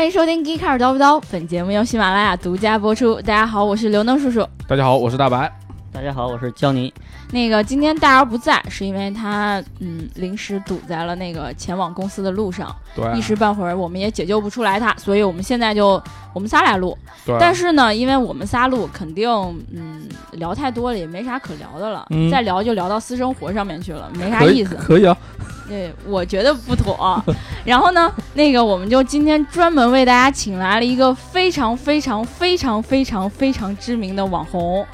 [0.00, 3.16] 欢迎收听《g e e k a r 叨不叨》，本节目由喜马拉雅独家播出。
[3.16, 4.42] 大家好，我是刘能叔叔。
[4.66, 5.52] 大家好，我是大白。
[5.92, 6.90] 大家好，我是江宁。
[7.32, 16.96] 那个今天大姚不在，是因为他嗯临时堵在了那个前往公司的路上，对，一时半会儿我们也解救不出来他，所以我们现在就我们仨来录。
[17.26, 19.28] 对，但是呢，因为我们仨录，肯定
[19.70, 22.06] 嗯聊太多了，也没啥可聊的了。
[22.08, 24.76] 嗯再聊就聊到私生活上面去了，没啥可以意思。
[24.76, 25.14] 可以啊。
[25.70, 27.22] 对，我觉得不妥。
[27.64, 34.84] 然后呢，那个我们就今天专门为大家请来了一个非常非常非常非常非常知名的网红，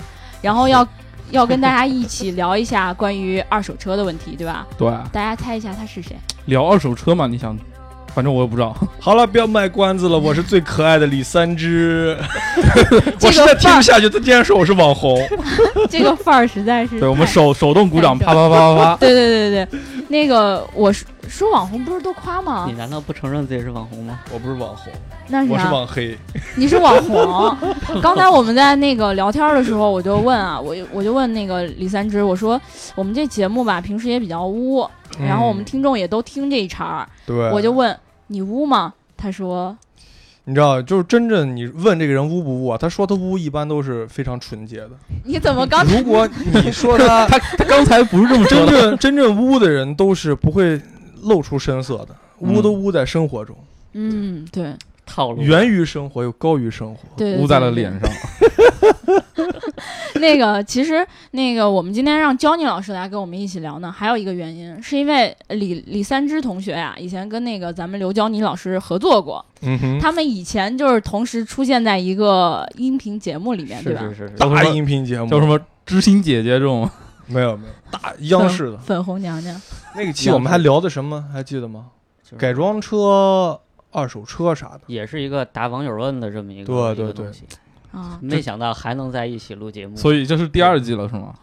[0.43, 0.87] 然后要
[1.33, 4.67] 要跟大家一起聊一下关于二手车的问题，对吧？
[4.77, 6.15] 对，大家猜一下他是谁？
[6.45, 7.59] 聊二手车嘛，你想，
[8.17, 8.75] 反正我也不知道。
[8.99, 12.17] 好了，不要卖关子了，我是最可爱的李三只。
[13.21, 15.21] 我实在听不下去，他竟然说我是网红。
[15.91, 18.97] 这个范儿实在是对，我们手手动鼓掌，啪啪啪啪啪。
[18.97, 22.73] 对对对对对，那个我说说网红不是都夸吗你？
[22.73, 24.21] 难道不承认自己是网红吗？
[24.33, 24.91] 我不是网红，
[25.29, 25.53] 那是啥？
[25.53, 26.17] 我是网黑。
[26.55, 27.55] 你是网红。
[28.01, 32.59] 刚才我们在那个聊天的时候，我就问啊，我我就问那个李三枝，我说
[32.95, 37.95] 我们这节目吧，平时也比较污，然后我们听众也都听这一茬儿，对，我就问
[38.29, 38.95] 你污吗？
[39.17, 39.77] 他说
[40.45, 42.79] 你知道，就是真正你问这个人污不污啊？
[42.79, 44.91] 他说他污，一般都是非常纯洁的。
[45.25, 48.81] 你怎么刚如果你说他 他他刚才不是这么说真的。
[48.91, 50.81] 正真正污的人，都是不会
[51.23, 53.57] 露出声色的，污嗯都污在生活中，
[53.95, 54.75] 嗯对
[55.07, 55.41] 套路。
[55.41, 57.01] 源于生活又高于生活。
[57.17, 58.11] 对对捂在了脸上。
[60.17, 74.01] 那个其实那个我们今天让焦妮老师来跟我们一起聊呢，还有一个原因是因为李李三枝同学呀、以前跟那个咱们刘焦妮老师合作过，嗯哼，他们以前就是同时出现在一个音频节目里面，对吧？
[74.01, 76.89] 是是是是，大音频节目叫什么知心姐姐这种，
[77.27, 79.61] 没有没有，大央视的粉红娘娘，
[79.95, 81.23] 那个期我们还聊的什么？
[81.31, 81.89] 还记得吗？
[82.39, 83.61] 改装车、
[83.97, 84.81] 二手车啥的。
[84.87, 87.45] 也是一个答网友问的这么一个对对对东西。
[87.93, 91.35] 啊，没想到还能在一起录节目，所以这是第二季了，是吗？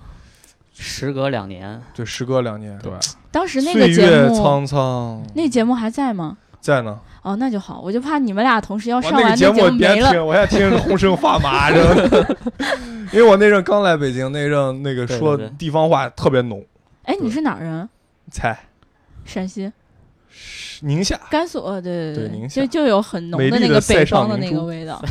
[0.76, 2.92] 时隔两年，对，时隔两年，对，
[3.32, 6.38] 当时那个岁节目，月苍苍，那节目还在吗？
[6.60, 7.00] 在呢。
[7.24, 9.78] 哦，那就好，我就怕你们俩同时要上完那个节目。
[9.78, 12.38] 别听， 我还听着浑身发麻着。
[13.14, 16.64] 因为我那阵刚来北京，那阵那个说地方话特别浓。
[17.04, 17.88] 哎，你是哪儿人？
[18.30, 18.58] 猜，
[19.24, 19.72] 陕西、
[20.82, 21.20] 宁夏。
[21.30, 21.64] 甘肃？
[21.64, 25.02] 呃，对对对宁夏就就有很浓的那个北方的那个味道。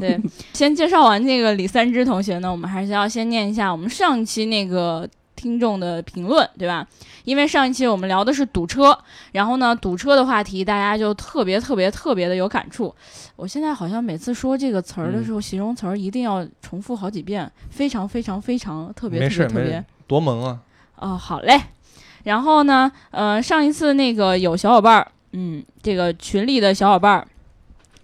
[0.00, 0.20] 对，
[0.52, 6.86] 先介绍完这个李三枝同学呢，我们还是要先念一下我们上一期那个听众的评论，对吧？
[7.24, 8.98] 因为上一期我们聊的是堵车，
[9.32, 12.92] 然后呢，堵车的话题大家就特别特别特别的有感触。
[13.36, 19.84] 我现在好像每次说这个词儿的时候，形容词儿一定要重复好几遍，非常非常非常特别特别特别。
[20.06, 20.58] 多萌啊！
[20.96, 21.60] 哦，好嘞。
[22.24, 27.26] 然后呢，呃，上一次那个有小伙伴儿，嗯，这个群里的小伙伴儿，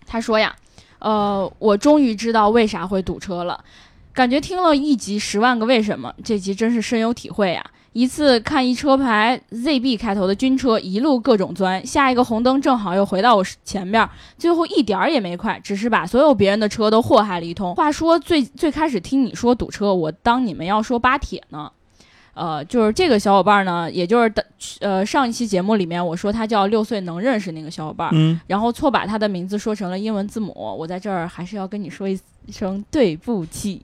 [0.07, 0.55] 他说呀，
[0.99, 3.63] 呃，我终于知道为啥会堵车了，
[4.13, 7.65] 感觉听了一集《十万个为什么》，这集真是深有体会呀。
[7.93, 14.07] 一次看一车牌 ZB 开头的军车一路各种钻，下一个红灯正好又回到我前面，
[14.37, 17.75] 最后一点儿也没快，只是把所有别人的车都祸害了一通。
[17.75, 21.73] 话说最最开始听你说堵车，我当你们要说巴铁呢。
[22.37, 24.45] 呃，就是这个小伙伴呢，也就是的
[24.81, 32.21] 呃上一期节目里面我说他叫六岁能认识那个小伙伴，嗯，然后错把他的名字说成了英文字母，我在这儿还是要跟你说一
[32.53, 33.83] 声对不起。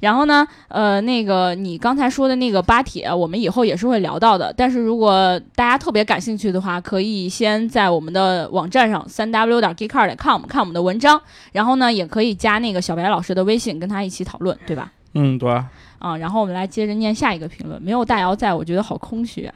[0.00, 4.52] 然后呢，呃，那个你刚才说的那个巴铁，我们以后也是会聊到的。
[4.56, 11.20] 但是如果大家特别感兴趣的话，可以先在我们的网站上三 w 点 geekcar 点 com 看我们的文章，
[11.52, 14.92] 然后呢，也可以加那个小白老师的微信，跟他一起讨论，对吧？
[15.14, 15.68] 嗯，对，啊，
[16.16, 17.80] 然后我们来接着念下一个评论。
[17.82, 19.54] 没有大姚在，我觉得好空虚啊。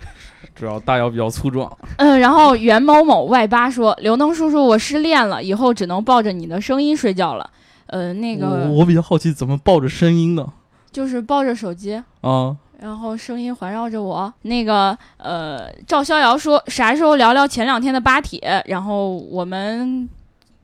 [0.54, 1.70] 主要大姚比较粗壮。
[1.96, 7.48] 嗯，然后袁某某 Y 八说：“刘能叔叔，我失恋了，以后只能抱着你的声音睡觉了。”
[7.86, 10.52] 呃，那我个我比较好奇，怎么抱着声音呢？
[10.92, 14.32] 就是抱着手机，啊，然后声音环绕着我。
[14.42, 20.08] 那个呃，赵逍遥说：“啥时候聊聊前两天的巴铁？”然后我们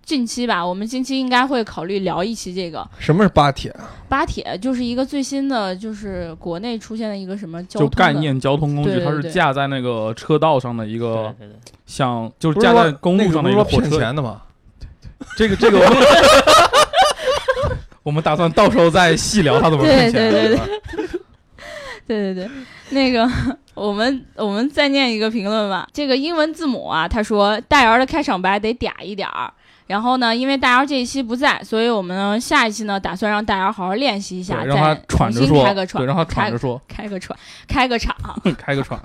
[0.06, 3.90] 近期吧，我们近期应该会考虑聊一期这个什么是巴铁啊？
[4.08, 11.56] 巴铁，就是一个最新的，就是国内出现的一个什么交通就概念交通工具，它是架在那个车道上的一个，对对，
[11.86, 14.02] 像就是架在公路上的一那个不是说骗火车。
[14.04, 14.40] 钱的吗？
[15.36, 15.80] 这个这个，
[18.04, 20.12] 我们打算到时候再细聊它怎么骗钱。
[20.12, 20.66] 对对对对
[22.06, 22.50] 对对对，
[22.90, 23.28] 那个
[23.74, 25.88] 我们我们再念一个评论吧。
[25.92, 29.52] 这个英文字母啊，他说大姚的开场白得嗲一点儿。
[29.86, 37.38] 然后呢，因为大姚这一期不在，所以我们呢下一期呢打算让大姚好好练习一下，让他再重新喘着说，开个喘，对，让他喘开着说，开个喘，
[37.68, 38.16] 开个场。
[38.58, 39.00] 开个喘。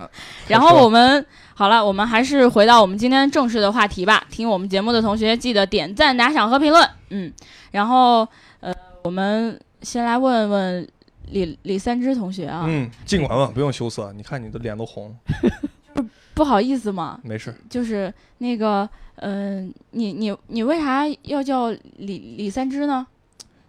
[0.48, 4.24] 然后我们好了，我们还是回到我们今天正式的话题吧。
[4.32, 6.90] 听我们节目的同学记得点赞、打赏和评论。
[7.10, 7.32] 嗯，
[7.72, 8.28] 然后
[8.60, 8.74] 呃，
[9.04, 10.88] 我们先来问问
[11.28, 14.12] 李李三枝同学啊，嗯，尽管问，不用羞涩。
[14.14, 15.16] 你看你的脸都红
[15.94, 17.56] 不，不好意思嘛，没事。
[17.70, 18.90] 就是那个，
[19.22, 23.08] 嗯、你你你为啥要叫李李三枝呢？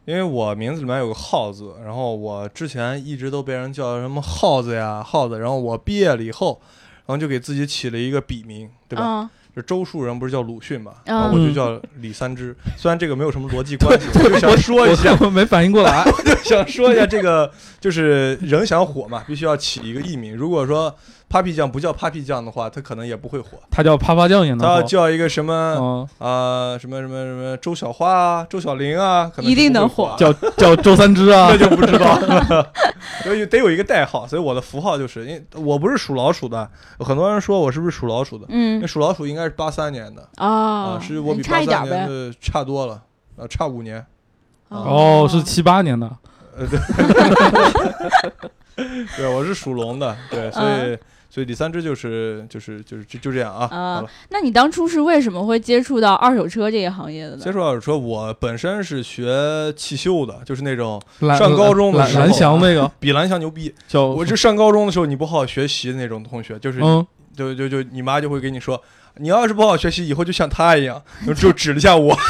[0.04, 6.60] 因为我名字里面有个浩字，然后我之前一直都被人叫什么耗子呀、耗子，然后我毕业了以后，
[7.06, 9.04] 然后就给自己起了一个笔名，对吧？
[9.04, 12.56] 嗯这周树人不是叫鲁迅嘛，嗯然后我就叫李三枝。
[12.74, 16.02] 虽然这个没有什么逻辑关系， 我就想说一下，我没反应过来。
[16.24, 20.34] 就想说一下这个，就是人想火嘛，必须要起一个艺名。
[20.34, 20.96] 如果说
[21.32, 23.58] Papi 酱不叫 Papi 酱的话，它可能也不会火。
[23.70, 24.82] 它叫啪啪酱也能它要。
[24.82, 30.16] 叫一个什么嗯，啊、什么什么什么周小花啊、周小玲啊，可能一定能火火。
[30.18, 31.56] 叫叫周三枝啊那。
[31.56, 32.70] 就不知道了，
[33.24, 36.68] 所以得有一个代号，所以我的符号就是，因为我不是属老鼠的，
[37.00, 38.44] 有很多人说我是不是属老鼠的？
[38.50, 41.88] 嗯那属老鼠应该是八三年的啊啊，是我比八三一点呗。
[41.88, 43.02] 年的差多了，
[43.38, 44.04] 啊，差五年。
[44.68, 46.10] 哦，是七八年的。
[49.16, 50.98] 对，我是属龙的，对，所以
[51.32, 53.66] 所以第三只就是就是就是就就这样啊。
[53.74, 57.42] 啊那你当初是为什么会接触到二手车这个行业的呢？
[57.42, 63.74] 接触二手车，我本身是学汽修的，就是那种上高中的时候蓝蓝翔那个 比蓝翔牛逼。
[63.88, 68.78] 叫我是上高中的时候你不好好学习的那种同学，就是嗯，就就就你妈就会跟你说，
[69.16, 71.02] 你要是不好好学习，以后就像他一样，
[71.34, 72.14] 就指了一下我。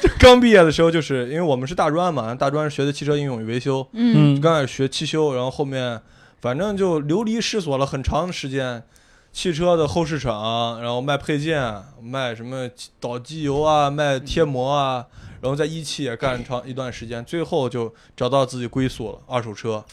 [0.00, 6.00] 就刚毕业的时候，就是因为我们是大专嘛，大专是学的汽车应用与维修，嗯嗯刚开始学汽修，然后后面
[6.40, 8.82] 反正就流离失所了很长的时间。
[9.30, 11.62] 汽车的后市场，然后卖配件，
[12.02, 12.68] 卖什么
[12.98, 15.04] 导机油啊，卖贴膜啊，
[15.42, 19.84] 然后在一汽也干长一段时间，最后就找到自己归宿了，二手车。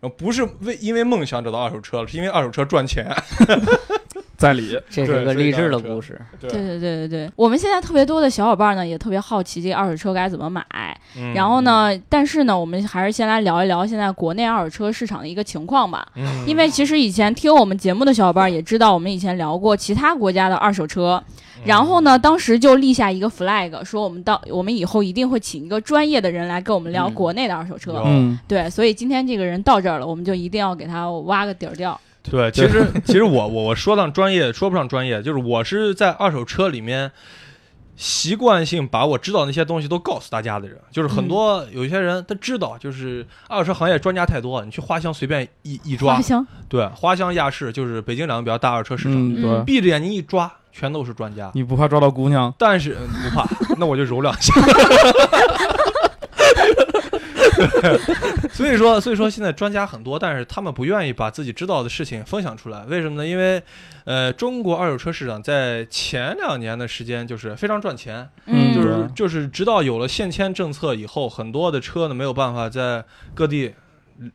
[0.00, 3.10] 然后不是为因为梦想找到二手车了，是因为二手车赚钱。
[4.44, 4.78] 在理。
[4.90, 6.20] 这是个励志的故事。
[6.38, 10.64] 对对对对对对，我们现在特别多的小伙伴呢，也特别好奇这个二手车该怎么买。
[11.16, 16.06] 嗯然后呢，但是呢，我们还是先来聊一聊现在国内二手车市场的一个情况吧。
[16.16, 21.22] 嗯因为其实以前听我们节目的小伙伴也知道，我们以前聊过其他国家的二手车。
[21.64, 28.02] 然后呢，当时就立下一个 flag，说我们到我们以后一定会请一个专业的人来跟我们聊嗯国内的二手车。
[28.04, 31.98] 嗯，对，所以今天这个人到这儿了，我们就一定要给他挖个底儿掉。
[32.30, 37.12] 对，其实 其实我我我说上专业说不上专业，就是我是在二手车里面
[37.96, 51.50] 习惯性把我知道那些东西都告诉大家的人，就是很多有一些人他知道，就是二手车行业专家太多了，你去花乡随便一一抓花，乡，对，花乡亚市就是北京两个比较大二手车市场，嗯，对，嗯闭着眼睛一抓，全都是专家。
[51.54, 52.52] 你不怕抓到姑娘？
[52.58, 53.46] 但是嗯不怕，
[53.78, 54.52] 那我就揉两下。
[58.52, 62.84] 所以说，所以说现在专家很多，但是他们不愿意把自己知道的事情分享出来。
[62.84, 63.26] 为什么呢？
[63.26, 63.62] 因为，
[64.04, 73.74] 呃，中国二手车市场在前两年的时间就是非常赚钱，嗯就是就是直到有了限迁政策以后，很多的车呢没有办法在各地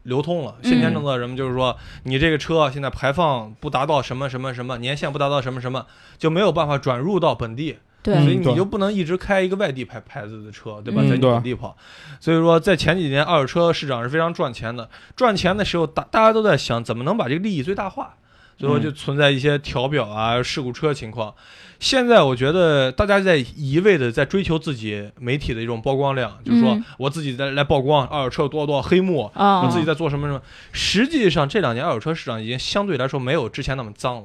[0.04, 0.56] 流通了。
[0.64, 5.86] 限迁政策什么就是说，你这个车现在排放不达到什么什么什么年限不达到什么什么，
[6.18, 7.78] 就没有办法转入到本地。
[8.10, 11.02] 对，所以你就不能一直开一个外地牌牌子的车，对吧？
[11.04, 11.78] 嗯在你本地跑。
[12.20, 14.90] 所以说，在前几年二手车市场是非常赚钱的。
[15.16, 18.16] 赚钱的时候，大大家都在想怎么能把这个利益最大化，
[18.58, 21.34] 所以说嗯就存在一些调表啊、事故车情况。
[21.80, 30.42] 现在我觉得大家在一味的在追求自己媒体的一种曝光量，就是说嗯我自己在来曝光二手车有多少多少黑幕，啊，我自己在做什么什么。
[30.74, 34.24] 实际上这两年二手车市场已经相对来说没有之前那么脏了，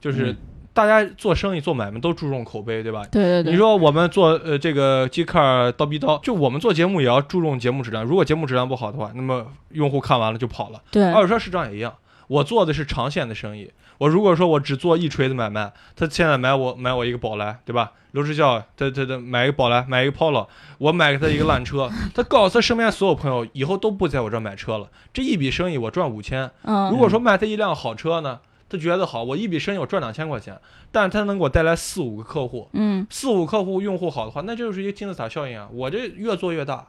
[0.00, 0.36] 就是嗯
[0.74, 3.02] 大家做生意做买卖都注重口碑，对吧？
[3.10, 8.04] 对对对，你说我们做呃这个 G car 刀逼刀，就我们做节目也要注重节目质量。
[8.04, 10.82] 如果节目质量不好的话，那么用户看完了就跑了。
[10.90, 11.94] 对二手车市场也一样，
[12.26, 13.70] 我做的是长线的生意。
[13.98, 17.92] 我如果说我只做一锤子买卖，他现在买我买我一个宝来，对吧？
[18.10, 20.46] 刘志孝他他他买一个宝来，买一个 Polo，
[20.78, 24.88] 我买给他一个烂车，他告诉他身边所有朋友，以后都不在我这儿买车了。
[25.12, 30.58] 这一笔生意我赚五千，嗯，如果说卖他一辆好车呢，他觉得好，我一笔生意我赚两千块钱，
[30.90, 35.68] 但是他能给我带来四五个客户，嗯四五客户用户好的话，那就是一个金字塔效应啊！
[35.72, 36.86] 我这越做越大，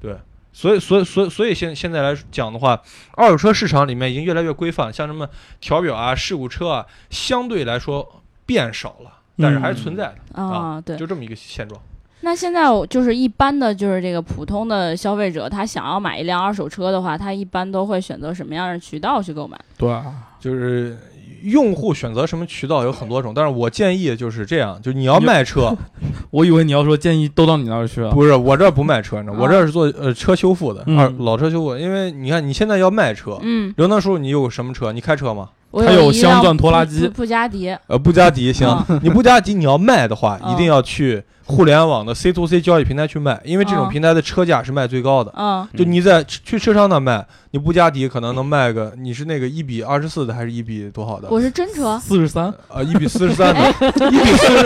[0.00, 0.16] 对，
[0.52, 5.28] 所以所以所以所以现现在来讲的话，二手车市场里面已经越来越规范，像什么
[5.60, 10.96] 调表啊、事故车啊，相对来说变少了，但是还是存在的，啊，对。
[10.96, 11.80] 就这么一个现状。
[12.24, 19.56] 那现在我就是一般的就是这个普通的消费者，他想要买一辆二手车的话，他一般都会选择什么样的渠道去购买？
[19.76, 20.06] 对啊，
[20.40, 20.98] 就是
[21.42, 25.76] 用户选择什么渠道有很多种，但是我建议就是这样，就你要卖车，
[26.32, 28.10] 我以为你要说建议都到你那儿去啊。
[28.10, 31.76] 不是我这儿不卖车，你知道我这儿是做呃车修复的，嗯二老车修复。
[31.76, 34.92] 因为你看你现在要卖车，嗯，刘能叔叔你有什么车？
[34.92, 35.50] 你开车吗？
[35.70, 38.68] 我有镶钻拖拉机布布加迪，呃，布加迪行，
[39.02, 45.32] 你布加迪你要卖的话，嗯一定要去互联网的 C to C 交易平台去卖，因为这种嗯平台的车价是卖最高的。
[45.36, 51.28] 嗯就你在去车商那卖，你布加迪可能能卖个，你是那个一比二十四的还是一比多少的？
[51.30, 53.60] 我是真车，四十三，呃，一比四十三的，
[54.10, 54.56] 一比四十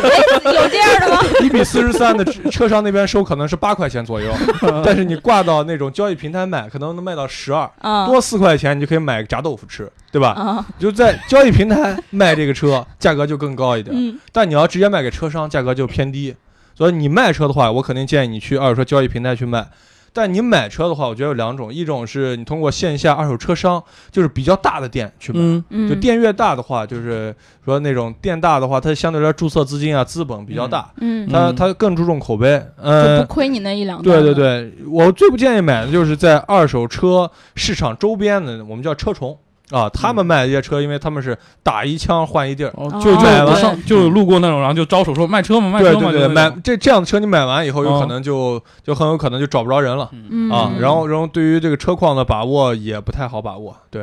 [0.45, 1.21] 有这样的吗？
[1.43, 4.33] 一比四十三的车车商那边收可能是八块钱左右，
[4.85, 10.35] 但是你挂到那种交易平台卖，可能能卖到十二，嗯多四块钱你就可以买个炸豆腐吃，对吧？
[10.39, 13.95] 嗯就在交易平台卖这个车，价格就更高一点。
[13.99, 16.35] 嗯但你要直接卖给车商，价格就偏低。
[16.79, 19.67] 所以你卖车的话，我肯定建议你去二手车交易平台去卖。
[20.13, 23.83] 但你买车的话，我觉得有两种，一种是你通过线下二手车商，
[24.13, 25.41] 就是比较大的店去买。
[25.41, 32.57] 嗯，嗯，就店越大的话，就是说那种店大的话，它相对来说注册资金啊、资本比较大，嗯，嗯它它更注重口碑。
[32.77, 39.37] 就呃不，亏你那一两对，对对，我最不建议买的就是在二手车市场周边的，我们叫车虫
[39.71, 42.73] 啊，他们卖这些车，因为他们是打一枪换一地儿。
[42.77, 45.71] 哦，就就买完就有路过那种，然后就招手说卖车吗？
[45.71, 46.11] 卖车吗？
[46.11, 50.73] 对对对，买这这样的车你买完以后，有哦可能就就很有可能就找不着人了嗯啊。
[50.81, 53.77] 然后然后对于这个车况的把握也不太好把握。
[53.91, 54.03] 对，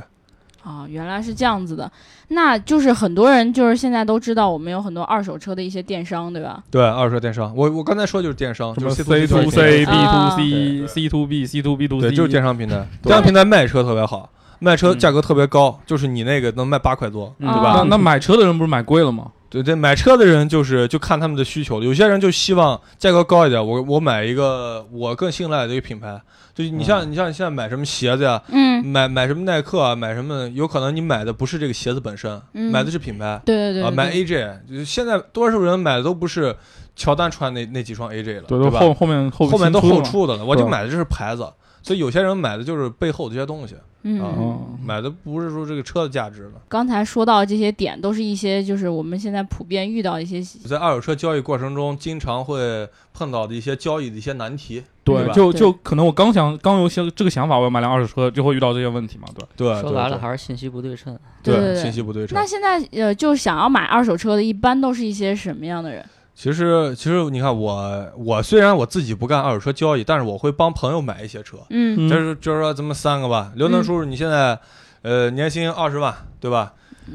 [0.64, 1.92] 啊，原来是这样子的，
[2.30, 6.64] 那就是很多人就是现在都知道我们有很多二手车的一些电商，对吧？
[6.70, 15.00] 对，二手车电商，我我刚才说就是电商，什么就是 C to C B 啊 to C、C to B、C to B to C，对，就是电商平台， 电商平台卖车特别好，卖车嗯。
[15.00, 17.82] 价格特别高，就是你那个能卖八块多，对吧？
[17.84, 17.84] 那？
[17.92, 19.32] 那买车的人不是买贵了吗？
[19.50, 26.22] 对对，买车的人就是就看他们的需求，有些人就希望价格高一点，我我买一个我更信赖的一个品牌。
[26.54, 32.72] 就你像、你像你现在买什么鞋子呀，嗯，买买什么耐克啊，买什么，有可能你买的不是这个鞋子本身，嗯。
[32.72, 36.56] 买的是品牌对对对啊，买 AJ，就是现在多数人买的都不是
[36.96, 38.80] 乔丹穿那那几双 AJ 了，对，对吧？
[38.80, 41.46] 后后面后后面都后出的了，我就买的就是牌子，
[41.86, 44.20] 所以有些人买的就是背后这些东西嗯。
[44.20, 46.54] 啊哦，买的不是说这个车的价值了。
[46.68, 59.46] 刚才说到这些点，都是一些就是我们现在普遍遇到一些在二手车交易过程中，经常会碰到的一些交易的一些难题，对，就就可能我刚想刚有些这个想法，我要买辆二手车，就会遇到这些问题嘛，对。
[59.56, 61.18] 对，说白了还是信息不对称。
[61.44, 62.46] 对对对信息不对称那。
[62.46, 66.04] 现在呃，就想要买二手车的，一般都是一些什么样的人？
[66.36, 71.58] 其实其实你看我我虽然我自己不干二手车交易，但是我会帮朋友买一些车。
[71.70, 72.08] 嗯。
[72.08, 72.10] 嗯。
[72.10, 74.60] 就是就是说咱们三个吧，刘能嗯叔叔，你现在
[75.02, 76.74] 呃年薪二十万，对吧？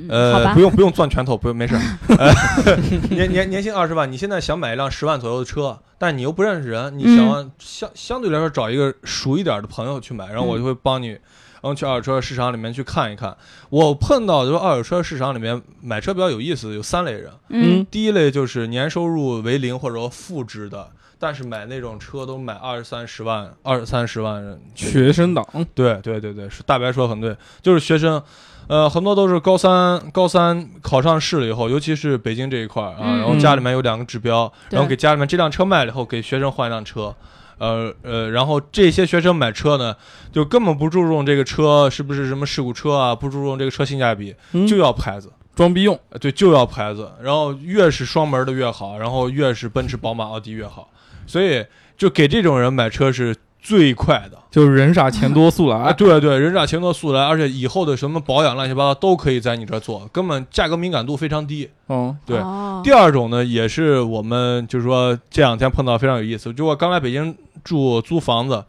[0.08, 1.74] 呃不，用不用攥拳头，不用没事。
[1.74, 1.80] 儿。
[2.16, 2.76] 呃
[3.10, 7.16] 年年年薪二十万，你现在想买一辆十万左右的车，但你又不认识人，你嗯。
[7.16, 11.18] 想相相对来说找一个熟一点的朋友去买，然后我就会帮你，
[11.62, 13.36] 然后去二手车市场里面去看一看。
[13.68, 20.88] 我碰到就是二手车市场里面买车比较有意思的有三类人，嗯第一类就是年收入为零或者说负值的。
[21.22, 28.22] 但是买那种车都买二三十万、二三十万人，学生党，对对对对，是大白说的很对，就是学生，
[28.68, 37.14] 呃，很多都是高三高三考上市了以后，尤其是北京这一块儿啊，嗯然后家里面有两个指标，然后给家里面这辆车卖了以后，给学生换一辆车。
[37.60, 39.94] 呃呃，然后这些学生买车呢，
[40.32, 47.12] 就根本不注重这个车是不是什么事故车啊，不注重这个车性价比，嗯就要牌子，装逼用，呃对，就要牌子。
[47.22, 50.90] 然后越是双门的越好，然后越是奔驰、宝马、奥迪越好。
[51.26, 51.64] 所以
[51.96, 54.38] 就给这种人买车是最快的。
[54.50, 55.92] 就是人傻钱多速啊，来。
[55.92, 61.68] 对对，人傻钱多速来，而且以后的什么保养乱七八糟都可以在你这儿做，根本价格敏感度非常低。
[61.88, 68.64] 嗯，对哦第二种呢，也是我们就是说这两天碰到非常有意思，就我刚来北京住租房子，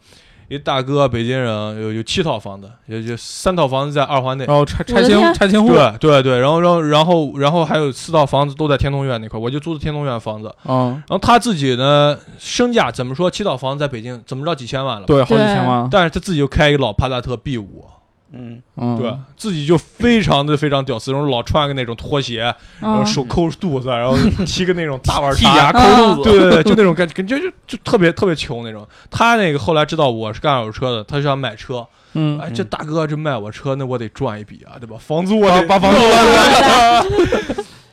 [0.51, 4.43] 一大哥北京人有有七套房子，有有三套房子在二环内。
[4.45, 10.53] 然后拆拆迁拆迁户，对对对，然后然后然后然后还有四套房子都在天通苑那块，我就租的天通苑房子。
[10.65, 13.31] 嗯，然后他自己呢，身价怎么说？
[13.31, 15.07] 七套房子在北京怎么着几千万了吧？
[15.07, 17.85] 对，好几千万，但是他自己就开一个老帕萨特 B 五，
[18.33, 22.39] 嗯，嗯，对，自己就非常的非常屌丝，然后老穿个那种拖鞋，
[22.79, 28.87] 然后嗯手抠肚子， 然后骑个那种大碗剔牙， 抠肚子，对对 对，就那种感感觉就就特别特别穷那种。
[29.09, 34.95] 他那个后来知道我是干二手车的，他就想买车，嗯，哎，这大哥这卖我车，那我得赚一笔啊，对吧？
[34.99, 36.01] 房租我得把把房租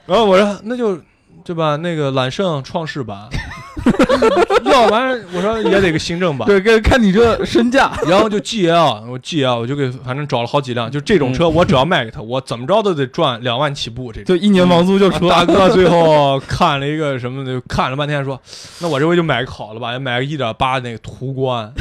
[0.07, 0.99] 然后我说那就
[1.45, 1.76] 对吧？
[1.76, 3.28] 那个揽胜创世版，
[4.64, 6.47] 要完我说也得个新政吧。
[6.47, 14.25] 对，跟看你这身价， 然后就 GL，我 GL 我就给反正找了好几辆，就这种车我只要卖给他，我怎么着都得赚两万起步这种。
[14.25, 15.45] 就一年房租就出大。
[15.45, 18.40] 哥 最后看了一个什么的，看了半天说，
[18.80, 21.73] 那我这回就买个好了吧，也买个一点八那个途观，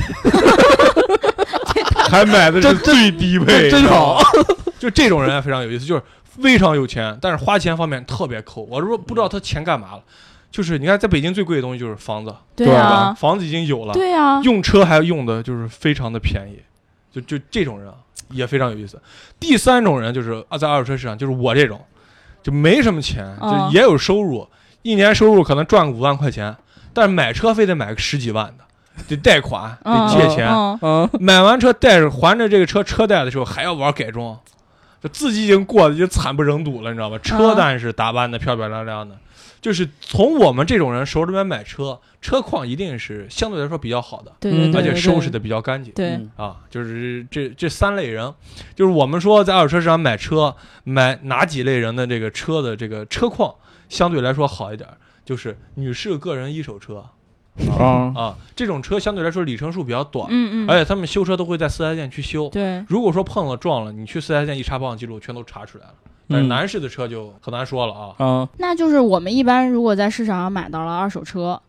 [2.09, 4.21] 还买的是最低配，真好。
[4.79, 8.61] 就这种人非常有意思，就是非常有钱，但是花钱方面特别抠。
[8.69, 10.01] 我说不知道他钱干嘛了，
[10.49, 12.67] 就是你看在北京最贵的东西就是房子，对
[13.17, 16.59] 房子已经有了，对啊，用车还用的就是非常的便宜，
[17.11, 17.95] 就就这种人啊
[18.31, 18.99] 也非常有意思。
[19.39, 21.79] 第三种人就是啊，在二手车市场，就是我这种，
[22.41, 23.51] 就没什么钱，嗯。
[23.51, 24.47] 就也有收入，
[24.81, 26.55] 一年收入可能赚个五万块钱，
[26.93, 28.63] 但是买车非得买个十几万的，
[29.07, 34.39] 得贷款，得嗯借钱，嗯嗯，买完车贷着还着这个车车贷的时候还要玩改装，
[35.07, 37.17] 就自己已经过得已经惨不忍睹了，你知道吧？
[37.19, 39.17] 车但是打扮的漂漂亮亮的，
[39.61, 45.93] 就是从我们这种人手里面买车，车况一定是相对来说比较好的，嗯对对对，而且收拾的比较干净。
[45.93, 46.29] 对，嗯。
[46.35, 48.33] 啊，就是这这三类人，
[48.75, 53.53] 就是我们说在二手车市场买车，买哪几类人的这个车的这个车况
[53.89, 54.87] 相对来说好一点，
[55.23, 57.03] 就是女士个人一手车
[57.77, 62.49] 啊，啊，这种车相对来说里程数比较短，嗯嗯，而且他们修车都会在四 S 店去修。
[62.49, 65.93] 对，如果说碰了撞了，你去四 S 店一查保养记录，全都查出来了。
[66.29, 68.15] 但是嗯男士的车就很难说了啊。
[68.19, 71.59] 嗯，那就是我们一般如果在市场上买到了二手车，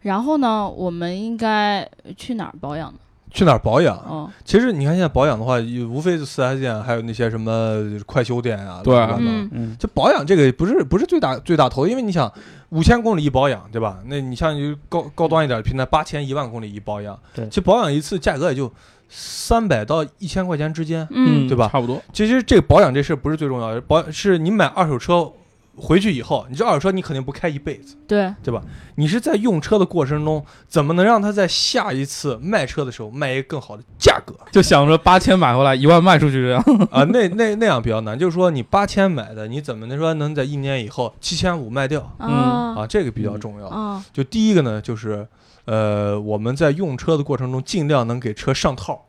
[0.00, 2.98] 然后呢，我们应该去哪儿保养呢？
[3.32, 3.94] 去哪儿保养？
[3.96, 5.56] 哦，其实你看现在保养的话，
[5.90, 8.80] 无非是四 S 店，还有那些什么快修店啊。
[8.82, 12.32] 对嗯嗯就保养这个不是不是最大最大头，因为你想
[12.70, 13.98] 五千公里一保养，对吧？
[14.06, 18.72] 那你像你高高端一点的平台，八千一万公里一保养，对其实保养一次价格也就
[19.08, 21.06] 三百到一千块钱之间。
[21.10, 25.32] 嗯，对吧差不多，其实这个保养这事不是最重要的，保是你买二手车
[25.76, 28.62] 回去以后，你这二手车你肯定不开一辈子，对，对吧？
[28.96, 36.60] 你是在用车的过程中，怎么能让他在下一次卖车的时候卖一个更好的价格就想着八千买回来，一万卖出去这样。
[36.90, 37.04] 啊？
[37.04, 42.86] 那那那样比较难，就是说你八千买的，你怎么能说能在一年以后七千五卖掉嗯啊？
[42.86, 43.68] 这个比较重要。
[43.68, 45.26] 啊就第一个呢，就是
[45.66, 49.06] 呃，我们在用车的过程中，尽量能给车上套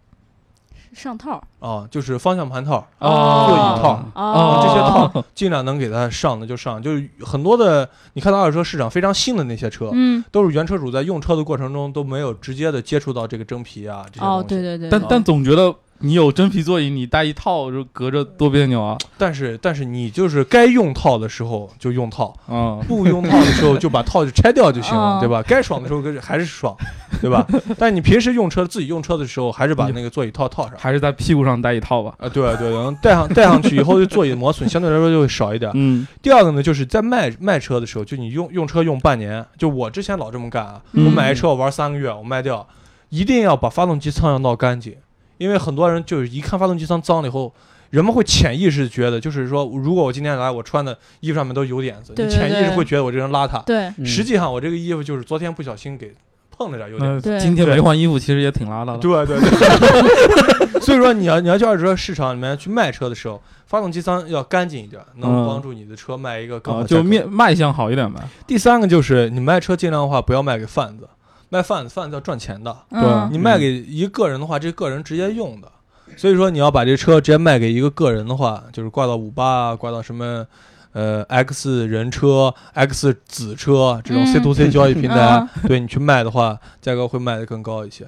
[0.98, 3.46] 上套啊，就是方向盘套、哦。
[3.48, 6.82] 座椅套，啊，这些套尽量能给它上的就上。
[6.82, 14.44] 就是很多的，你看到二手车市场非常新的那些车，嗯，都是原车主在用车的过程中都没有直接的接触到这个真皮啊这些东哦，西。
[14.44, 14.90] 哦对对，对。
[14.90, 18.98] 但但总觉得你有真皮座椅，你带一套就隔着多别扭啊。
[19.18, 25.42] 但是但是你就是该用套的时候就用套，嗯，不用套的时候就把套就拆掉就行了，嗯 对吧？
[25.48, 26.76] 该爽的时候跟还是爽，
[27.22, 27.46] 对吧？
[27.78, 30.74] 但你平时用车自己用车的时候，还是把那个座椅套套上。
[30.78, 32.14] 还是在屁股上带一套吧。
[32.20, 35.72] 啊，对对，然后带上 带上去以后，就座椅磨损相对来说就会少一点。
[35.74, 42.68] 嗯第二个呢，就是在卖卖车的时候，就你用用车用半年，就我之前老这么干啊，嗯我买一车我玩三个月，我卖掉，
[43.10, 44.96] 一定要把发动机舱要闹干净，
[45.38, 47.54] 因为很多人就是一看发动机舱脏了以后。
[47.90, 53.64] 人们会潜意识觉得，就是说，如果我今天来，我穿的衣服上面都有点子，对对你潜意识会觉得我这人邋遢。
[53.64, 56.14] 对，嗯实际上，我这个衣服就是昨天不小心给
[56.52, 57.30] 碰了点有点那子。
[57.30, 58.98] 对今天没换衣服，其实也挺邋遢的。
[58.98, 66.84] 对对对， 所以说你要你要去二手车市场里面去卖车的时候，发动机舱要干净一点，能嗯帮助你的车卖一个更好。
[66.84, 68.22] 就面卖相好一点呗。
[68.46, 71.08] 第三个就是你卖车尽量的话不要卖给贩子，
[71.50, 72.76] 卖贩子贩子要赚钱的。
[72.92, 75.72] 嗯你卖给一个个人的话，这个人直接用的，
[76.16, 80.46] 所以说你要把这车直接卖给一个个人的话，就是挂到五八啊，挂到什么。
[80.94, 88.08] 呃，X 人车、X 子车这种嗯 C to C 交易平台，嗯对你去卖的话，价格会卖得更高一些。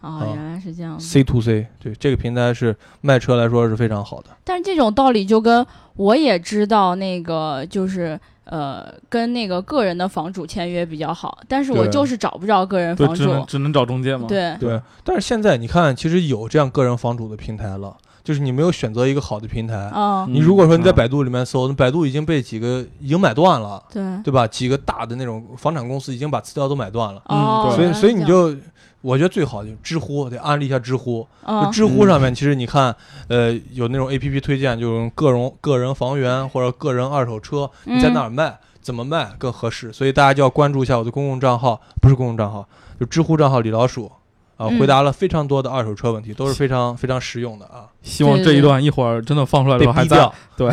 [0.00, 0.98] 哦，原来是这样。
[0.98, 4.30] C to C，对这个平台是卖车来说是非常好的。
[4.44, 5.66] 但是这种道理就跟
[5.96, 8.18] 我也知道那个就是
[8.52, 13.14] 呃，跟那个个人的房主签约比较好，但是我就是找不着个人，房主。
[13.14, 19.90] 只能只能找中介嘛。，对，对，但是现在你看，其实有这样个人房主的平台了，就是你没有选择一个好的平台。
[20.28, 24.46] 你如果说你在啊百度里面搜，那百度已经被几个已经买断了，对，对吧？
[24.46, 28.54] 几个大的那种房产公司已经把资料都买断了，嗯，对所以所以你就，
[29.02, 31.26] 我觉得最好就知乎得安利一下知乎。
[31.46, 32.94] 就嗯知乎上面其实你看，
[33.28, 39.92] 呃，有那种 A P P 推荐，就是个人个人房源或者个人二手车，你在嗯哪儿卖，怎么卖更合适？
[39.92, 42.66] 所以大家就要关注一下我的公共账号，不是公共账号，
[42.98, 44.10] 就知乎账号李老鼠。
[44.58, 47.88] 啊，嗯回答了非常多的二手车问题，都是非常非常实用的啊。
[48.02, 50.70] 希望这一段一会儿真的放出来的时候还在对。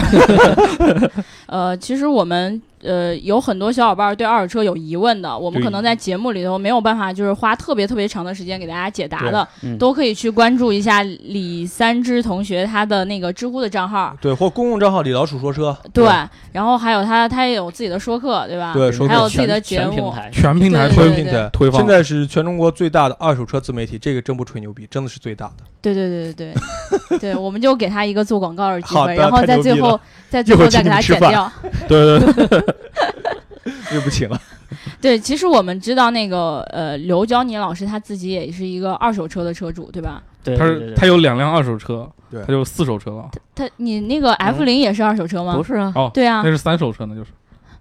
[1.47, 14.15] 呃，其实我们呃有很多小伙伴对二手车有疑问的，我们可能在节目里头没有办法就是花特别特别长的时间给大家解答的，嗯都可以去关注一下李三枝同学他的那个知乎的账号。
[14.21, 15.77] 对，或公共账号李老鼠说车。
[15.93, 16.05] 对，
[16.51, 18.73] 然后还有他，他也有自己的说客，对吧？
[18.73, 19.91] 对说课还有自己的节目。
[19.91, 21.49] 全平台，全平台推平台。
[21.51, 21.81] 推放。
[21.81, 25.63] 现在是全中国最大的二手车自媒体，这个真不吹牛逼，真的是最大的。
[25.81, 26.53] 对对对对
[27.09, 31.51] 对， 对，我们就给他一个做广告的机会，然后在最后了在最后再给他剪掉。
[31.87, 32.65] 对 对对，
[33.89, 34.39] 对不起了。
[35.01, 40.21] 对，其实我们知道那个呃刘娇妮老师他自己也是一个二手车的车主，对吧？
[40.43, 43.29] 对，他对对是他有两辆二手车，对他就四手车了。
[43.55, 45.55] 他你那个 F 零也是二手车吗？
[45.55, 47.31] 不是啊，哦，对啊那，是三手车呢，就是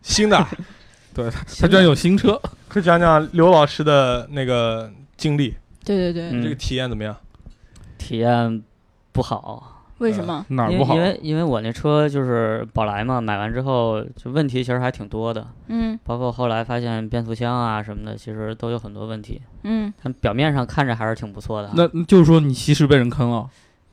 [0.03, 0.47] 新的，
[1.15, 7.15] 对他居然有新车，可以讲讲刘老师的那个经历，对对对，嗯这个体验怎么样？
[7.99, 8.63] 体验
[9.13, 9.78] 不好。
[9.99, 10.45] 为什么？
[10.49, 11.37] 哪儿不好因为因？
[11.37, 19.41] 为我那车就是宝来嘛，买完之后就问题其实还挺多的，嗯包括后来发现变速箱啊什么的，其实都有很多问题。
[19.65, 23.49] 嗯但表面上看着还是挺不错的啊，那就是说你其实被人坑了，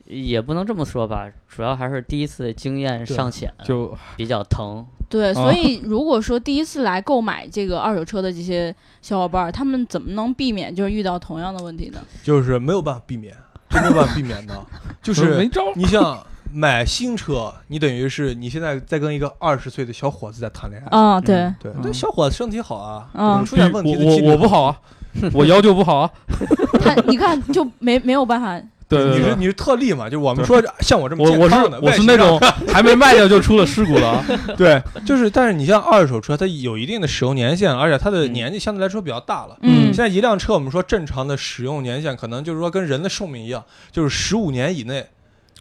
[0.06, 4.86] 也不能这么说吧，主要还是第一次经验尚浅，就比较疼。
[5.08, 12.00] 对，啊所以如果说第一次来购买这个二手车的这些小伙伴儿，他们怎么能避免就是遇到同样的问题呢？
[12.24, 13.32] 就是没有办法避免，
[13.70, 14.66] 真没有办法避免的，
[15.02, 15.62] 就是没招。
[15.74, 16.18] 你想
[16.52, 20.98] 买新车，你等于是你现在在跟一个二十岁的小伙子在谈恋爱。
[20.98, 24.76] 啊，对，对，嗯那小伙子身体好啊，嗯出现问题的我几率我我不好啊，
[25.34, 26.10] 我要求不好啊。
[26.80, 30.04] 他你看就没没有办法，对对对，你是你是特例嘛？
[30.04, 32.38] 就是我们说像我这么我我是健康的，我是那种
[32.72, 34.24] 还没卖掉就出了事故了啊。
[34.56, 39.56] 对，就是但是你像二手车，它有一定的使用年限，而且它的嗯年纪相对来说比较大了。
[39.62, 45.04] 嗯现在一辆车，我们说正常的使用年限，可能就是说跟人的寿命一样，就是十五年以内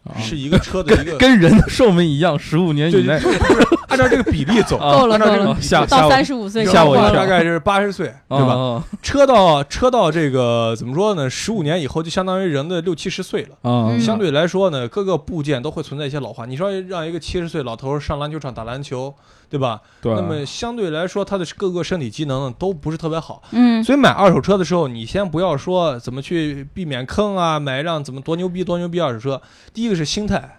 [0.03, 3.19] 啊是一个车的一个，跟人的寿命一样，十五年以内。
[3.95, 8.84] 按照这个比例走，啊够了够了按照这个比，例到吓吓我三十五岁吓我一跳大概是八十岁，对吧？
[9.01, 11.29] 车到车到这个怎么说呢？
[11.29, 13.99] 十五年以后就相当于人的六七十岁了。
[13.99, 16.45] 相对来说呢，各个部件都会存在一些老化。
[16.45, 19.13] 你说让一个七十岁老头儿上篮球场打篮球，
[19.49, 19.79] 对吧？
[20.01, 23.41] 对，那么相对来说，他的各个身体机能都不是特别好。
[23.51, 29.41] 嗯所以买二手车的时候，你先不要说怎么去避免坑啊，买一辆怎么多牛逼多牛逼二手车。
[29.73, 30.58] 第一个是心态，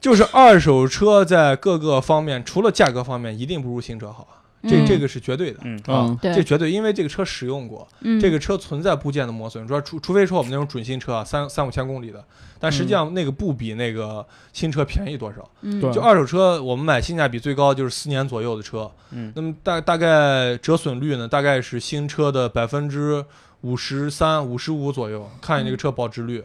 [0.00, 4.26] 就是二手车在各个方面，除了价格方面，一定不如新车好，
[4.62, 4.86] 这嗯。
[4.86, 5.58] 这个是绝对的。
[5.64, 8.20] 嗯啊嗯，这绝对，因为这个车使用过，嗯。
[8.20, 12.24] 这个车存在部件的磨损，说除除非说我们那种准新车啊，三三五千公里的，
[12.60, 15.48] 但实际上那个不比那个新车便宜多少。
[15.62, 15.80] 嗯。
[15.92, 19.32] 就二手车，我们买性价比最高就是四年左右的车，嗯。
[19.34, 23.24] 那么大大概折损率呢，大概是新车的百分之
[23.62, 26.44] 五十三、五十五左右，看你这个车保值率。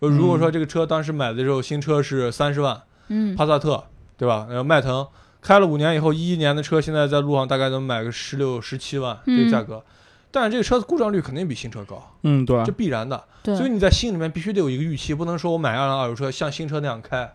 [0.00, 3.84] 呃如果说这个车当时买的时候，新车是三十万，嗯帕萨特，
[4.16, 4.46] 对吧？
[4.48, 5.06] 然后迈腾
[5.40, 9.82] 开了五年以后，一一年的车，现在在路上大概能买个十六、十七万这个价格。
[10.30, 13.22] 但是这个车的故障率肯定比新车高，嗯，对这，必然的。
[13.42, 17.32] 对，所以你在心里面必须得有一个预期，不能说我买辆二手车像新车那样开。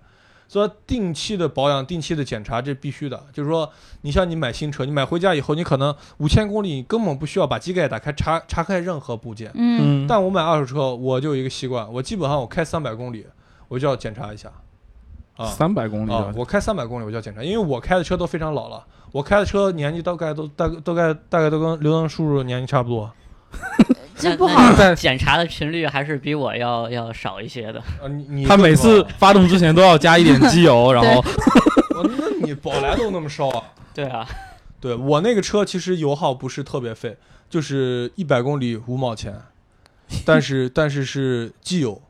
[0.50, 3.24] 所以定期的保养、定期的检查，这必须的。
[3.32, 9.52] 就是说，你像你买新车，你买回家以后，你可能五千公里，你根本不需要把机盖打开查查看任何部件。
[9.54, 13.28] 嗯嗯，但我买二手车，我就有一个习惯，我基本上我开三百公里，
[13.68, 14.52] 我就要检查一下。
[15.40, 16.20] 啊三百公里啊！
[16.20, 23.10] 的我开三百公里我就要检查，因为我开的车都非常老了，我开的车年纪大概都大都概大概都跟刘能叔叔年纪差不多。
[24.18, 27.80] 这不好那那你在检查的频率还是比我要要少一些的。
[27.80, 31.24] 啊，你你他每次发动之前都要加一点机油， 然后
[32.04, 33.64] 那你宝来都那么烧啊？
[33.94, 34.28] 对啊，
[34.82, 37.16] 对我那个车其实油耗不是特别费，
[37.50, 39.42] 就是一百公里五毛钱，
[40.26, 42.02] 但是但是是机油，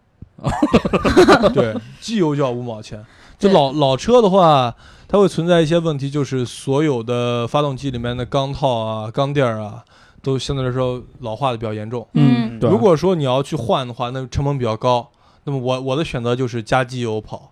[1.54, 3.06] 对，机油就要五毛钱。
[3.39, 4.75] 就老老车的话，
[5.08, 9.84] 它会存在一些问题，就是所有的发动机里面的钢套啊、钢垫儿啊，
[10.21, 12.06] 都相对来说老化的比较严重。
[12.13, 15.10] 嗯对，如果说你要去换的话，那成本比较高。
[15.45, 17.49] 那么我我的选择就是加机油跑，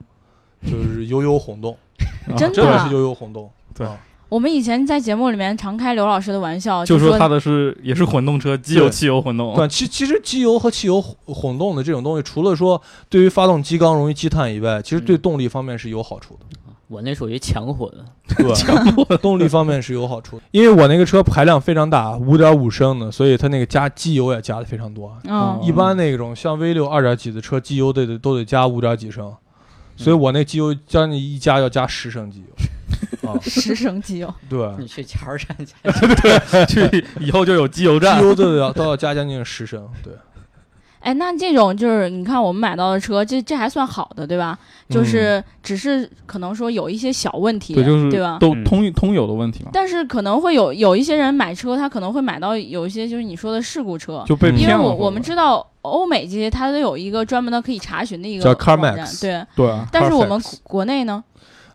[0.63, 1.76] 就是油油混动，
[2.30, 3.50] 啊真的是油油混动。
[3.73, 3.97] 对啊
[4.30, 16.58] 我们以前在节目里面常开刘老师的玩笑，就说说他的是也是混动车，机油汽油混动，对，其其实机油和汽油混混动的这种东西，除了说对于发动机缸容易积碳以外，其实对动力方面是有好处的。
[16.90, 17.90] 我那属于强混，
[18.38, 18.76] 对强，
[19.22, 20.44] 动力方面是有好处的。
[20.52, 25.13] 因为我那个车排量非常大，五点五升的，所以它那个加机油也加的非常多。
[25.24, 29.34] 嗯一般那种像 V 六二点几的车，机油得得都得加五点几升，
[29.98, 32.66] 所以我那机油将近一加要加十升机油。
[33.28, 38.26] 啊，十升机油，对，你去加油站加去以后就有机油站机。
[38.26, 39.88] 油都得要都要加将近十升。
[40.04, 40.13] 对，
[41.00, 44.58] 哎，那这种就是你看我们买到的车，这这还算好的，对吧？
[44.90, 48.38] 就是只是可能说有一些小问题，对，就是对吧？
[48.40, 54.76] 都嗯通通有的问题嘛，但是可能会有有一些人买车，他可能会买到有一些就是你说的事故车，就被因为。
[54.76, 59.08] 我我们知道欧美这些它都有一个专门的可以查询的一个叫网 CarMax 站，
[59.56, 59.66] 对。
[59.66, 61.24] 对啊，但是我们国内呢，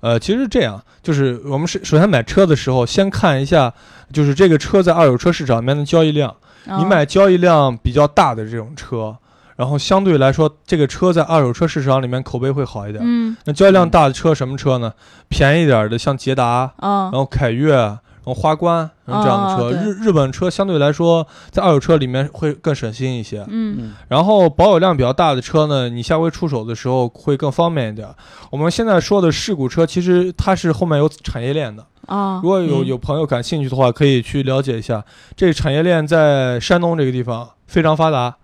[0.03, 3.73] 呃，其实这样，就是我们是首先买车的时候，先看一下，
[4.13, 6.35] 就是这个车在二手车市场里面的交易量。
[6.65, 9.17] 你啊买交易量比较大的这种车，
[9.57, 13.03] 然后相对来说，这个车在二手车市场里面口碑会好一点。
[13.05, 14.93] 嗯那交易量大的车什么车呢？
[15.29, 17.75] 便宜点儿的，像捷达，啊然后凯越，
[18.25, 19.65] 然然后花冠，然后这样的车。
[19.65, 23.41] 哦日日本车相对来说在二手车里面会更省心一些。
[23.49, 28.09] 嗯嗯然后保有量比较大的车呢，你下回出手的时候会更方便一点。
[28.51, 31.85] 我们现在说的事故车，其实它是后面有产业链的。
[32.07, 35.05] 啊如果有嗯有朋友感兴趣的话，可以去了解一下。
[35.35, 38.37] 这个产业链在山东这个地方非常发达，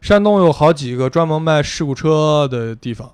[0.00, 3.10] 山东有好几个专门卖事故车的地方，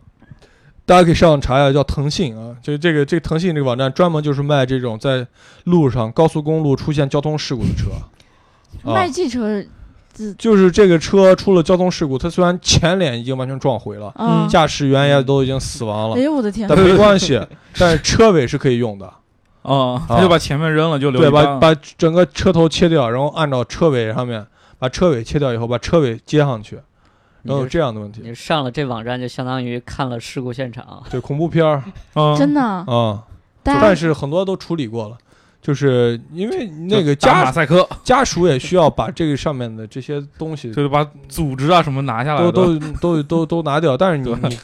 [0.86, 5.26] 大家可以上网查一下，叫腾讯啊，就这个这个腾讯这个网站专门就是卖这种在
[5.64, 7.90] 路上高速公路出现交通事故的车。
[7.90, 8.08] 啊
[8.92, 9.64] 卖汽车，
[10.36, 16.68] 就是这个车出了交通事故，它虽然前脸已经完全撞毁了，啊，驾驶员也都已经死亡了哎，呦我的天。
[16.68, 17.40] 但，没 关系，
[17.78, 19.06] 但是车尾是可以用的。
[19.62, 24.44] 啊，他就把前面扔了，就留对，把把整个车头切掉，然后按照车尾上面
[24.78, 26.78] 把车尾切掉以后，把车尾接上去，
[27.44, 28.20] 然后有这样的问题。
[28.24, 31.02] 你上了这网站就相当于看了事故现场。
[31.10, 31.82] 对，恐怖片儿
[32.14, 33.22] 嗯真的啊，
[33.62, 35.16] 但是很多都处理过了。
[35.62, 44.58] 就是因为那个家马家赛克，家属也需要把这个上面的这些东西就是把组织啊什么拿下来都的， 都都都都拿掉，但是你你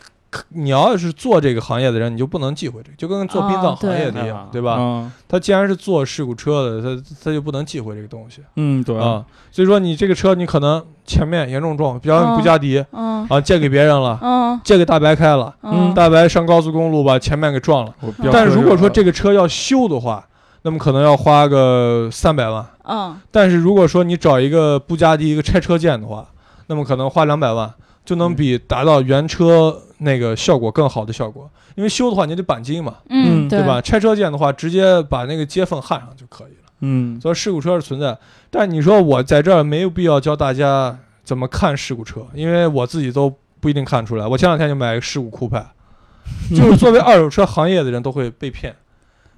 [0.51, 4.77] 你要是做这个行业的人，你就不能忌讳这个，就跟做殡葬行业的一样，对对吧？
[4.79, 8.99] 嗯他既然是做事故车的，他他就不能忌讳这个东西嗯，对。
[8.99, 9.25] 啊。
[9.51, 13.27] 所以说你这个车，你可能前面严重撞，比方说嗯布加迪嗯。
[13.29, 14.61] 啊借给别人了，嗯。
[14.63, 15.93] 借给大白开了，嗯。
[15.95, 17.95] 大白上高速公路把前面给撞了。
[18.33, 20.25] 但是如果说这个车要修的话，
[20.63, 22.65] 那么可能要花个三百万。
[22.85, 23.17] 嗯。
[23.31, 26.27] 但是如果说你找一个布加迪一个拆车件的话，
[26.67, 27.73] 那么可能花两百万
[28.05, 31.49] 就能比达到原车那个效果更好的效果。
[31.77, 33.81] 因为修的话你得钣金嘛，嗯，嗯对吧？？
[33.81, 36.71] 拆车件的话，直接把那个接缝焊上就可以了。
[36.83, 38.17] 嗯所以事故车是存在，
[38.51, 44.27] 但你说我在这儿没有必要教大家怎么看事故车，因为我自己都不一定看出来。
[44.27, 45.65] 我前两天就买一个事故酷派，
[46.51, 48.75] 就是作为二手车行业的人都会被骗，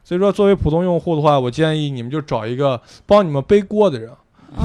[0.05, 4.09] 所以说作为普通用户的话，我建议你们就找一个帮你们背锅的人，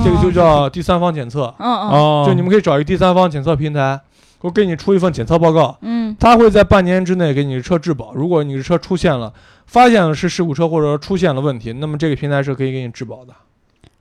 [0.04, 4.00] 这个就叫第三方检测，嗯嗯哦，就你们可以找一个第三方检测平台，
[4.42, 8.14] 我给你出一份检测报告，嗯他会在半年之内给你的车质保。
[8.14, 9.34] 如果你的车出现了，
[9.66, 13.34] 发现了是事故车或者说出现了问题，那么这个平台是可以给你质保的。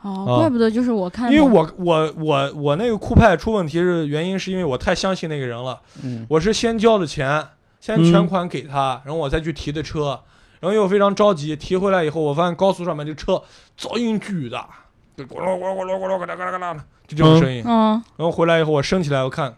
[0.03, 7.42] 哦，啊怪不得就是我看到，因为我我我我那个酷派出问题是原因是因为我太相信那个人了，嗯，我是先交的钱，
[7.81, 10.20] 先嗯全款给他，然后我再去提的车，
[10.61, 13.42] 然后又非常着急，提回来以后我发现高速上面这车
[13.79, 14.68] 噪音巨大，
[15.16, 17.64] 就咕噜咕噜咕噜咕噜嘎啦嘎啦嘎啦的，就这种声音。
[17.66, 19.57] 嗯然后回来以后我升起来我看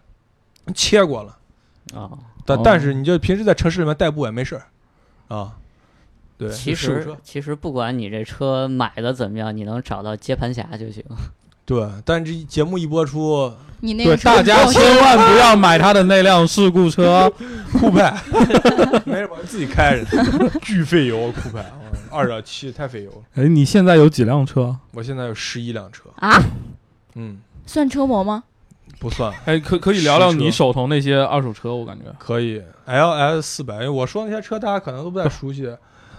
[0.75, 1.37] 切过了，
[1.95, 2.11] 啊，
[2.45, 5.53] 但、哦但是你就平时在城市里面代步也没事儿啊。
[6.37, 11.03] 对，其实就事故车其实不管你这车买的怎么样，你能找到接盘侠就行。
[11.67, 17.31] 对，但这节目一播出，对你那个大家千万不要 买他的那辆事故车，
[17.73, 18.17] 酷派，
[19.05, 20.07] 没事，我自己开着，
[20.63, 21.71] 巨费油酷派，
[22.11, 23.19] 二点七太费油了。
[23.35, 24.75] 哎，你现在有几辆车？
[24.93, 26.43] 我现在有十一辆车，啊，
[27.17, 28.45] 嗯，算车模吗？
[29.01, 32.63] 不算，哎，可可以聊聊你手头那些二手车，我感觉可以。
[32.87, 35.77] LS 四百，因为我说那些车大家可能都不太熟悉，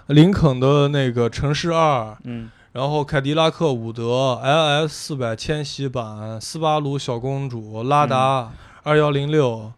[0.07, 8.51] 林肯的那个城市二，嗯然后凯迪拉克伍德 LS 四百千禧版，斯巴鲁小公主，拉达
[8.83, 9.73] 二幺零六，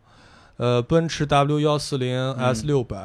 [0.57, 2.97] 呃，奔驰 W 幺四零 S 六百。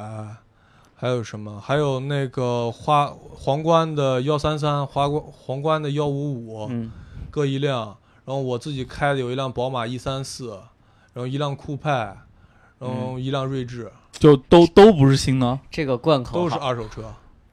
[0.99, 1.61] 还有什么？
[1.61, 6.91] 还有那个花皇冠的幺三三，皇冠皇冠的幺五五，嗯
[7.31, 7.97] 各一辆。
[8.27, 10.51] 然后我自己开的有一辆宝马 E 三四，
[11.15, 12.17] 然后一辆酷派，
[12.79, 17.03] 然后一辆锐志，就都都不是新的，这个贯口都是好二手车。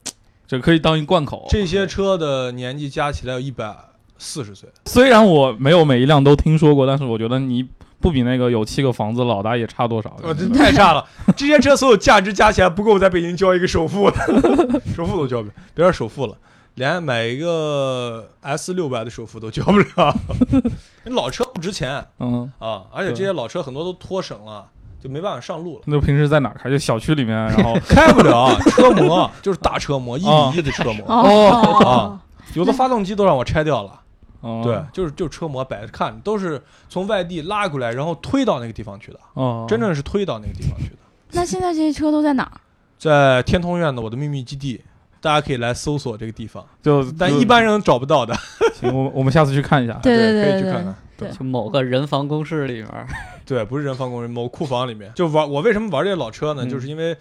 [0.46, 1.46] 这可以当一贯口。
[1.48, 3.74] 这些车的年纪加起来有一百
[4.18, 4.68] 四十岁。
[4.84, 7.66] 虽然我没有每一辆都听说过，但是我觉得你
[7.98, 10.14] 不比那个有七个房子老大爷差多少。
[10.22, 11.02] 我这太差了！
[11.34, 14.18] 这些车所有价值加起来不够我在北京交一个首付的，
[14.94, 16.36] 首付都交不了，别说首付了，
[16.74, 20.16] 连买一个 S 六百的首付都交不了。
[21.06, 24.66] 老车不值钱嗯，啊，而且这些老车很多都脱省了，
[25.00, 25.82] 就没办法上路了。
[25.86, 26.68] 那平时在哪儿开？
[26.68, 32.20] 就小区里面，然后 开不了，车模就是大车模，一哦比一的车模，哦啊
[32.54, 34.00] 有的发动机都让我拆掉了。
[34.40, 40.96] 哦对，就是就是车模摆着看，都是从外地拉过来，然后推到那个地方去的，哦，真正是推到那个地方去的。
[41.32, 42.60] 那现在这些车都在哪儿？
[42.98, 44.82] 在天通苑的我的秘密基地，
[45.24, 48.36] 大家可以来搜索这个地方，就就但一般人找不到的。
[48.78, 49.94] 行，我我们下次去看一下。
[50.02, 52.86] 对对对对可以去看看对，就某个人防工事里面，
[53.46, 55.50] 对，不是人防工人，某库房里面就玩。
[55.50, 56.66] 我为什么玩这些老车呢？
[56.66, 57.16] 嗯就是因为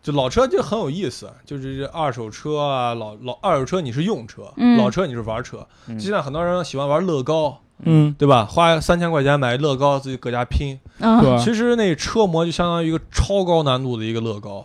[0.00, 5.66] 就老车就很有意思，就是这二手车啊，老老二手车你是用车，嗯老车你是玩车。
[5.88, 8.44] 嗯就像很多人喜欢玩乐高，嗯，对吧？
[8.44, 10.78] 花三千块钱买乐高，自己搁家拼。
[11.00, 11.42] 嗯对吧？
[11.42, 14.64] 其实那车模就相当于一个超高难度的一个乐高，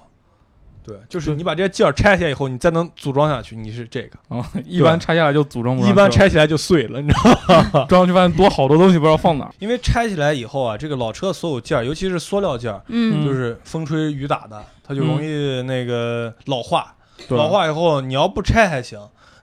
[0.87, 4.17] 对，就是你把这些件儿拆下来以后，你再能组装下去，你是这个。
[4.29, 7.85] 啊，一般拆下来就组装不上一般拆起来就碎了，你知道吗？
[7.89, 9.53] 装上去发现多好多东西不知道放哪儿。
[9.59, 16.93] 因为拆起来以后啊，这个老车所有件儿，尤其是塑料件儿，嗯就是风吹雨打的，它就容易那个老化。
[17.27, 18.99] 对老化以后，你要不拆还行，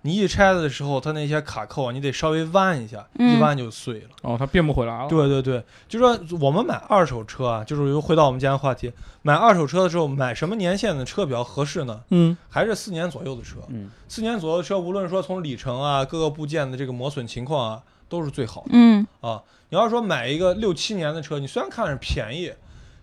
[0.07, 4.11] 你一拆的时候，它那些卡扣啊，你得稍微弯一下，嗯一弯就碎了。
[4.21, 5.09] 哦，它变不回来了。
[5.09, 12.03] 对对对，就说我们买二手车啊，就是又回到我们今天的话题，买二手车的时候，买什么年限的车比较合适呢？
[12.11, 13.61] 嗯，还是四年左右的车。
[13.69, 19.43] 嗯，四年左右的车，无论说从里程啊、各个部件的这个磨损情况啊，都是最好的嗯啊。
[19.71, 22.53] 你要说买一个六七年的车，你虽然看着便宜，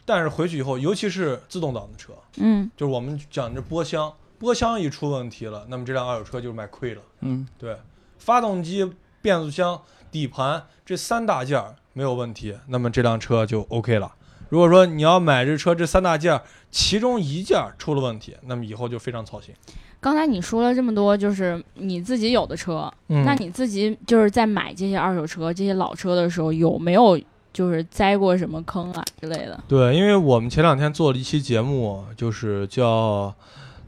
[0.05, 7.01] 但是回去以后，尤其是自动挡的车，嗯就是我们讲这波箱，波箱一出问题了，那么这辆二手车就卖亏了。
[7.19, 7.77] 嗯，对，
[8.17, 14.11] 发动机、变速箱、底盘这三大件儿没有问题，那么这辆车就 OK 了。
[14.49, 19.53] 如果说你要买这车这三大件儿，其中一件儿出了问题，那么以后就非常操心。
[19.99, 27.19] 刚才你说了这么多，就是你自己有的车，嗯那你自己就是在买这些二手车、这些老车的时候，有没有
[27.53, 29.63] 就是栽过什么坑啊之类的？
[29.67, 33.31] 对，因为我们前两天做了一期节目，就是叫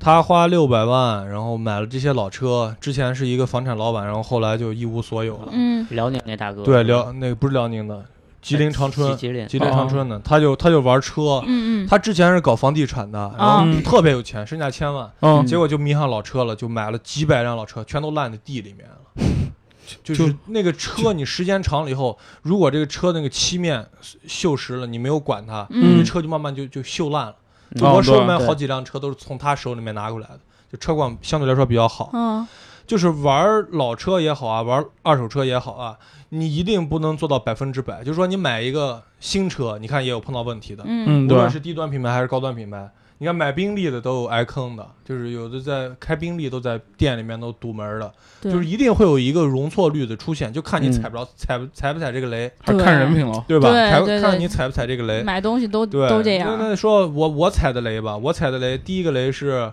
[0.04, 2.76] 他花六百万，然后买了这些老车。
[2.82, 5.48] 之前是一个房产老板，然后后来就一无所有了。
[5.52, 8.04] 嗯辽宁那大哥，对，辽那个不是辽宁的，
[8.42, 11.42] 吉林长春，吉林，吉林长春的，他就他就玩车。
[11.46, 18.98] 嗯嗯，他之前是搞房地产的，然后嗯特别有钱，身价千万，嗯，结果就迷上老车了，就买了几百辆老车，全都烂在地里面了。
[20.04, 23.86] 就就是那个车，你时间长了以后，如果这个车那个漆面
[24.28, 27.36] 锈蚀了，你没有管它，嗯这车就慢慢就就锈烂了。
[27.76, 30.40] 就哦我手里面好几辆车都是从他手里面拿过来的，
[30.72, 32.10] 就车况相对来说比较好。
[32.14, 32.48] 嗯
[32.86, 35.98] 就是玩老车也好啊，玩二手车也好啊，
[36.30, 38.04] 你一定不能做到百分之百。
[38.04, 42.92] 就是说，你买一个新车，你看也有碰到问题的，嗯无论是低端品牌还是高端品牌。
[43.20, 53.46] 你看买宾利的都有挨坑的，就是有的在开宾利都在店里面都堵门的，就是一定会有一个容错率的出现，就看你嗯踩不着、踩不踩不踩这个雷，还看人品了。
[53.48, 53.70] 对吧？
[53.72, 55.24] 踩对对对看你踩不踩这个雷。
[55.24, 56.58] 买东西都对，都这样。
[56.60, 59.72] 那那说我我踩的雷吧，我踩的雷，第一个雷是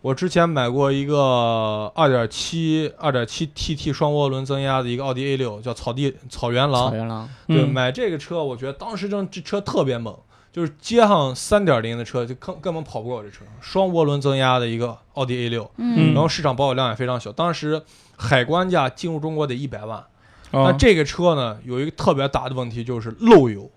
[0.00, 6.90] 我之前买过一个二点七二点七 TT 双涡轮增压的一个奥迪 A 六，叫草地草原狼。
[6.90, 10.16] 草原狼，对，嗯买这个车，我觉得当时这这车特别猛，
[10.52, 15.68] 就是街上三点零的车就根根本跑不过我这车双涡轮增压的一个奥迪 a 六。
[16.12, 17.80] 然后市场保有量也非常小当时
[18.16, 20.04] 海关价进入中国得一百万。
[20.52, 23.70] 那这个车呢有一个特别大的问题就是漏油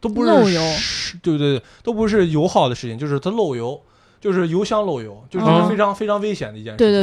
[0.00, 3.80] 都不是对不对都不是油耗的事情就是它漏油
[4.20, 7.02] 就是油箱漏油就是非常非常危险的一件事情。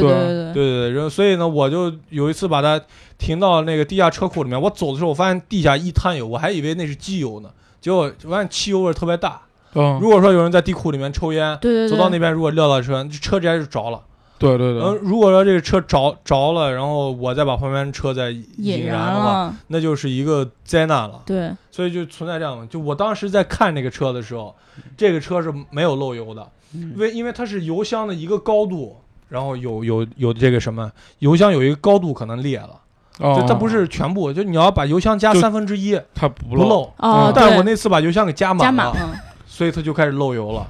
[0.52, 2.78] 对对然后所以呢我就有一次把它
[3.16, 7.48] 停到那个地下车库里面我走的时候我发现地下一滩油我还以为那是机油呢。
[7.84, 9.42] 结果我发现汽油味特别大。
[9.74, 14.00] 嗯，如果说有人在地库里面抽烟，对对对，走到那边如果撂到车，车直接就着了。
[14.38, 21.20] 对对然后对，如果说这个车着着了，然后我再把旁边车再引燃的话，那就是一个灾难了。
[21.26, 24.56] 对，所以就存在这样的，就我当时在看这个车的时候，
[24.96, 26.48] 这个车是没有漏油的，
[26.96, 28.96] 为因为它是油箱的一个高度，
[29.28, 32.80] 然后有有有这个什么，油箱有一个高度可能裂了，
[33.18, 40.66] 它不是全部，就你要把油箱加就三分之一它不不漏，哦，对但是我那次把油箱给加满了，加满了，所以它就开始漏油了。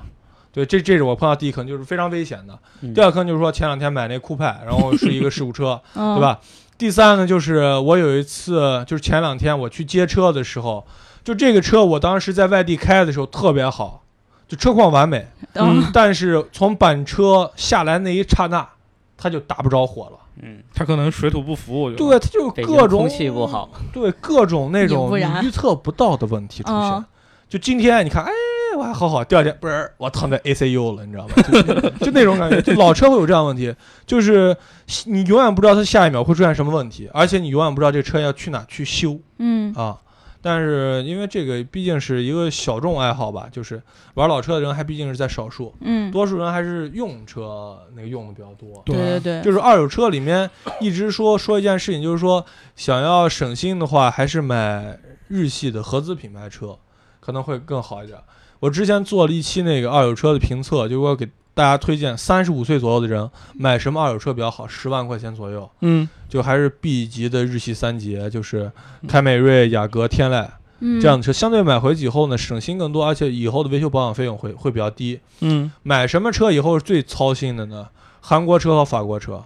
[0.52, 2.56] 对，这这是我碰到第一坑，就是非常危险的。
[2.80, 6.20] 嗯第二坑就是说前两天买那酷派，然后是一个事故车， 嗯，对？
[6.20, 6.38] 吧？
[6.76, 10.86] 第三呢，就是我有一次，就是前两天我去接车的时候，
[11.24, 14.02] 就这个车我当时在外地开的时候特别好，
[14.46, 18.68] 就车况完美，嗯，但是从板车下来那一刹那，
[19.16, 20.18] 它就打不着火了。
[20.42, 22.04] 嗯，它可能水土不服，我觉得。
[22.04, 26.76] 对，它就各种空气不好，对各种那种你预测不到的问题出现。
[26.76, 27.04] 嗯
[27.46, 28.32] 就今天你看，哎，
[28.76, 31.34] 我还好好，第二天不是我躺在 ACU 了，你知道吗？
[32.00, 33.72] 就就那种感觉，就老车会有这样的问题，
[34.06, 34.56] 就是
[35.04, 39.96] 你永远不知道它下一秒会出现什么问题，而且你永远不知道这车要去哪去修嗯啊。
[40.44, 48.82] 但是因为这个毕竟是一个小众爱好吧，就是玩老车的人还毕竟是在少数，嗯，多数人还是用车那个用的比较多。
[48.84, 50.50] 对对对，就是二手车里面
[50.82, 52.44] 一直说说一件事情，就是说
[52.76, 56.78] 想要省心的话，还是买日系的合资品牌车，
[57.20, 58.18] 可能会更好一点。
[58.60, 68.70] 我之前做了一期那个二手车的评测，就是我给大家推荐三十五岁左右的人买什么二手车比较好，十万块钱左右，嗯，就还是 B 级的日系三杰，就是
[69.06, 70.48] 凯美瑞、雅阁、天籁
[70.80, 71.00] 嗯。
[71.00, 75.20] 这样的车，相对买回去以后呢，省心更多，而且以后的维修保养费用会会比较低。
[75.40, 77.88] 嗯，买什么车以后是最操心的呢？
[78.20, 79.44] 韩国车和法国车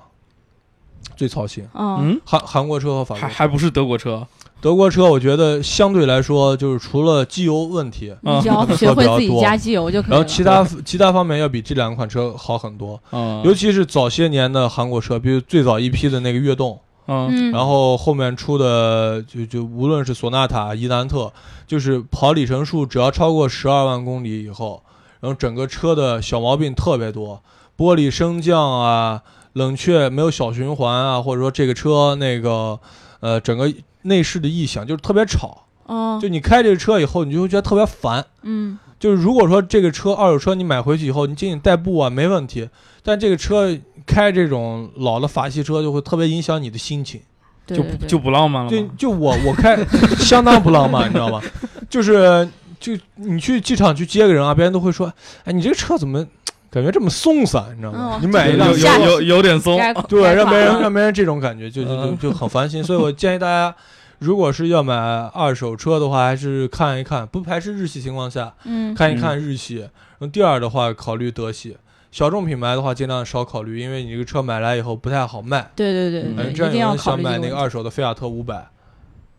[1.15, 1.69] 最操心。
[1.75, 3.27] 嗯嗯，韩韩国车和法国车。
[3.27, 4.27] 还还不是德国车，
[4.61, 10.17] 德国车我觉得相对来说就是除了机油问题，你只要学会自己加机油就可以了。
[10.17, 17.29] 然后其他其他方面要比这两款车好很多，嗯，尤其是早些年的韩国车，比如最早一批的那个悦动，嗯。
[17.31, 21.33] 嗯，然后后面出的就就无论是索纳塔、伊兰特，
[21.67, 24.83] 就是跑里程数只要超过十二万公里以后，
[25.21, 27.41] 然后整个车的小毛病特别多，
[27.77, 29.23] 玻璃升降啊、
[29.59, 32.79] 冷却没有小循环啊，或者说这个车那个
[33.21, 33.71] 呃整个
[34.03, 38.25] 内饰的异响就是特别吵，哦，就你开这个车以后，你就会觉得特别烦。
[38.43, 42.69] 嗯就是如果说这个车二手车你买回去以后，你仅仅代步啊没问题，
[43.03, 47.21] 但这个车开这种老的法系车就会特别影响你的心情。
[47.65, 48.83] 就对对对就不浪漫了就。
[48.97, 49.77] 就我我开
[50.19, 51.41] 相当不浪漫，你知道吗？
[51.89, 52.49] 就是
[52.81, 55.13] 就你去机场去接个人啊，别人都会说，
[55.45, 56.27] 哎，你这个车怎么
[56.71, 58.19] 感觉这么松散，你知道吗？
[58.21, 63.75] 嗯你买一辆有有有有点松，对，让别人让别人这种感觉就就就嗯就很烦心，所以我建议大家。
[64.21, 69.77] 如果是要买二手车的话，还是看一看，不排斥日系情况下嗯看一看日系。
[69.77, 71.77] 然后第二的话，考虑德系。
[72.11, 75.71] 小众品牌的话，尽量少考虑，因为你这个车买来以后不太好卖。
[75.77, 78.67] 对对对嗯这样一定要考有人想买那个二手的菲亚特五百，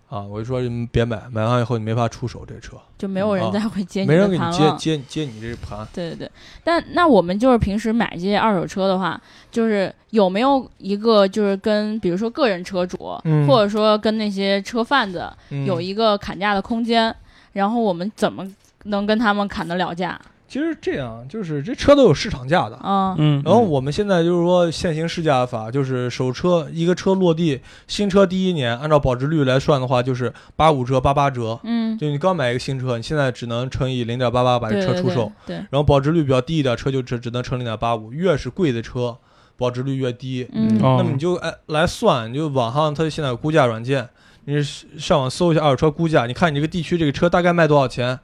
[0.10, 4.78] 啊，我就说你们别买，买完以后你没法出手这车，就没有人啊再会接没的人给你接盘了。
[4.78, 5.88] 接接你这盘。
[5.93, 6.32] 对对对，
[6.64, 17.16] 但那我们就是平时买这些二手车的话，就是有没有一个就是跟比如说个人车主，嗯或者说跟那些车贩子嗯有一个砍价的空间，
[17.53, 18.43] 然后我们怎么
[18.86, 20.20] 能跟他们砍得了价？
[20.50, 22.76] 其实这样，就是这车都有市场价的。
[22.78, 31.60] 啊，嗯，然后我们现在就是说现行市价法，就是首车一个车落地，新车第一年按照保值率来算的话，就是八五折、八八折。
[31.64, 39.16] 嗯，就你刚买一个新车，你现在只能乘以零点八八把这车出售，对，然后保值率比较低一点，车就只只能乘零点八五，越是贵的车，
[39.56, 40.47] 保值率越低。
[40.52, 40.80] 嗯。
[40.82, 44.10] 哦那么你就哎来算，你就网上它现在有估价软件，
[44.45, 48.20] 你上网搜一下二手车估价，你看你这个地区这个车大概卖多少钱，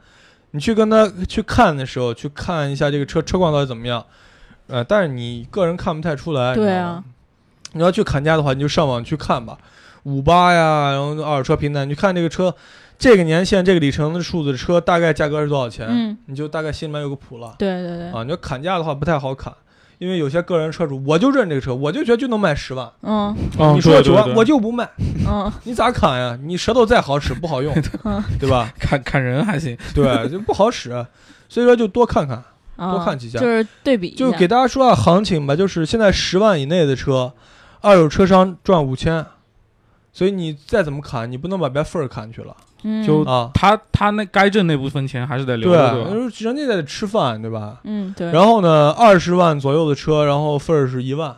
[0.51, 4.05] 你去跟他去看的时候，去看一下这个车车况到底怎么样，
[4.67, 7.03] 呃，但是你个人看不太出来，对啊，
[7.73, 9.57] 你要去砍价的话，你就上网去看吧，
[10.03, 12.55] 五八呀，然后二手车平台，你去看这个车，
[12.97, 17.55] 这个年限、这个里程的数字车大概价格是多少钱，嗯，你就大概心里面有个谱了。
[17.59, 19.53] 对对对，啊，你要砍价的话不太好砍，
[19.97, 23.35] 因为有些个人车主，我就认这个车，我就觉得就能卖十万，嗯。
[23.57, 24.89] 哦你说九万我就不卖，
[25.27, 25.51] 嗯。
[25.63, 26.37] 你咋砍呀？
[26.43, 27.73] 你舌头再好使不好用，
[28.03, 28.71] 嗯 对吧？
[28.79, 31.05] 砍砍人还行，对，就不好使，
[31.47, 32.43] 所以说就多看看，
[32.75, 33.39] 啊，多看几家。
[33.39, 37.33] 就是对比，就给大家说下行情吧，就是现在十万以内的车，
[37.81, 39.25] 二手车商赚五千，
[40.11, 42.55] 所以你再怎么砍，你不能把别份儿砍去了
[42.87, 43.49] 嗯就啊。
[43.53, 46.09] 他他那该挣那部分钱还是得留，着，对吧？
[46.39, 47.79] 人家得吃饭，对吧？
[47.83, 51.35] 嗯对，然后呢，二十万左右的车，然后份儿是一万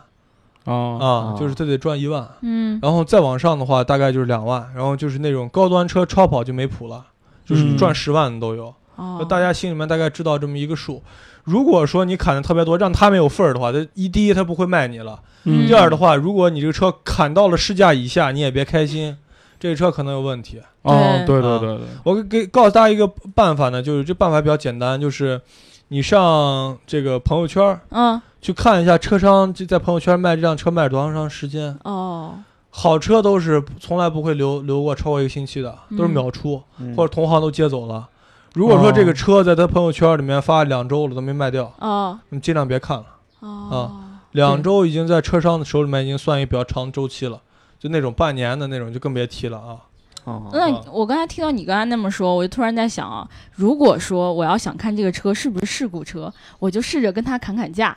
[0.64, 2.28] 哦，啊，就是他得赚一万。
[2.42, 7.06] 嗯然后再往上的话，大概就是两万，然后就是那种高端车超跑就没谱了，
[7.46, 8.74] 就是嗯赚十万的都有。
[8.96, 11.02] 哦就，大家心里面大概知道这么一个数。
[11.44, 19.16] 如果说你砍的特别多，让他没有份儿的话，他一第一他不会卖你了，嗯第二的话，如果你这个车砍到了市价以下，你也别开心，
[19.58, 20.60] 这个车可能有问题。
[20.82, 20.96] 哦，对。
[20.96, 25.40] 啊对对对，我给给告诉大家一个办法呢，就是这办法比较简单，就是
[25.88, 28.20] 你上这个朋友圈儿嗯。
[28.40, 31.76] 去看一下车商就在朋友圈卖这辆车卖了多长时间。
[31.82, 32.36] 哦，
[32.70, 36.94] 好车都是从来不会留留过超过一个星期的，都是嗯秒出，嗯。
[36.94, 38.08] 或者同行都接走了。
[38.54, 42.18] 如果说这个车在他朋友圈里面发两周了都没卖掉，哦。
[42.28, 43.04] 你尽量别看了。
[43.40, 43.90] 哦，
[44.32, 47.40] 两周已经在车商的手里面已经算一个比较长周期了，
[47.78, 49.78] 就那种半年的那种就更别提了啊。
[50.24, 50.50] 哦。
[50.52, 57.96] 那我刚才听到你刚才那么说，我就突然在想啊，如果说我要想看这个车是不是事故车，我就试着跟他砍砍价，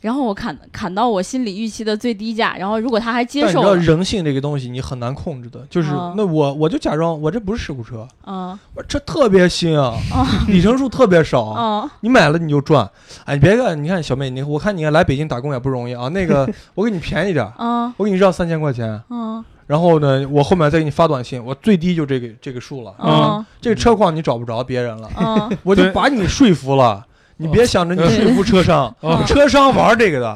[0.00, 12.88] 然后我砍砍到我心里预期的最低价，然后如果他还接受你知道人性这个东西你很难控制的，就是啊那我我就假装我这不是事故车，嗯我这特别新啊，哦里程数特别少，嗯你买了你就赚。
[13.24, 16.08] 哎，你别看，你看小妹，你我看你来北京打工也不容易啊。
[16.08, 22.94] 那个 我给你便宜点啊，嗯我给你让三千块钱，嗯然后呢，我后面再给你发短信，我最低就这个这个数了。
[22.98, 27.04] 嗯这个车况你找不着别人了，嗯我就把你说服了。
[27.38, 30.28] 你别想着你说服车商， 哦车商玩这个的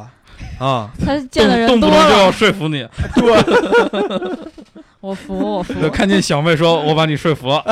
[0.59, 0.91] 啊。
[1.05, 2.87] 他见的人动不动就要，说服你，
[3.17, 4.39] 对
[5.01, 7.65] 我服我服，看见小妹说我把你说服了，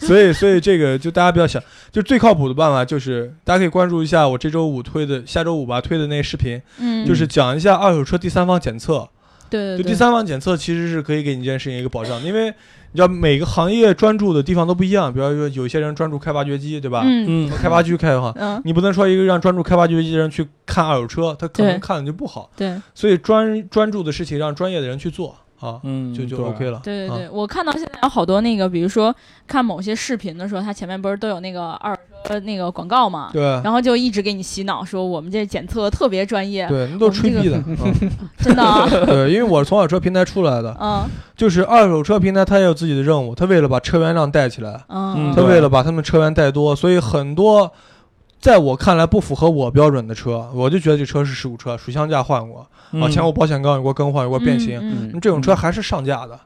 [0.00, 9.06] 所以，所以这个就大家不要想，就最靠谱的办法就是大家可以关注一下我这周五推的，下周五吧推的那个视频，嗯，就是讲一下二手车第三方检测。
[9.50, 12.52] 对对对，就第三方检测其实是可以给你这件事情一个保障，因为
[12.94, 17.02] 你知道每个行业专注的地方都不一样，比方说有些人专注开挖掘机，对吧？
[17.04, 17.48] 嗯。
[17.48, 18.62] 嗯，开发区开的话，嗯。
[18.64, 22.48] 你不能说一个让专注开挖掘机的人去看二手车，他可能看的就不好。
[22.56, 26.46] 对，所以专专注的事情让专业的人去做啊，嗯，就就对。
[26.46, 26.76] OK 了。
[26.78, 29.14] 啊对对对，我看到现在有好多那个，比如说
[29.46, 33.42] 看某些视频的时候，它前面不是都有那个二手车那个广告嘛，对。
[33.62, 37.56] 然后就一直给你洗脑，说我们这检测特别专业，对，那都是吹逼的。
[37.66, 37.76] 嗯。
[38.38, 41.04] 真的啊， 对，因为我是从二手车平台出来的，嗯。
[41.36, 45.32] 就是二手车平台它也有自己的任务，它为了把车源量带起来，嗯。
[45.34, 47.72] 它为了把他们车源带多，所以很多
[48.44, 52.68] 在我看来不符合我标准的车，我就觉得这车是事故车，水箱架换过，
[53.00, 56.38] 啊，前后保险杠有过更换，有过变形，这种车还是上架的。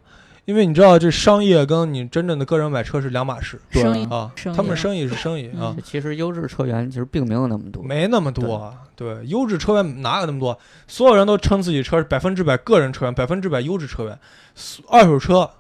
[0.45, 3.61] 因为你知道，这商业跟你真正的个人买车是两码事。
[3.73, 3.83] 对。
[4.05, 5.75] 啊生，意他们生意是生意啊。
[5.75, 7.83] 嗯，其实优质车源其实并没有那么多。
[7.83, 8.75] 没那么多啊。
[8.95, 10.57] 对，优质车源哪有那么多？
[10.87, 14.17] 所有人都称自己车是百分之百个人车源，百分之百优质车源，
[14.89, 15.51] 二手车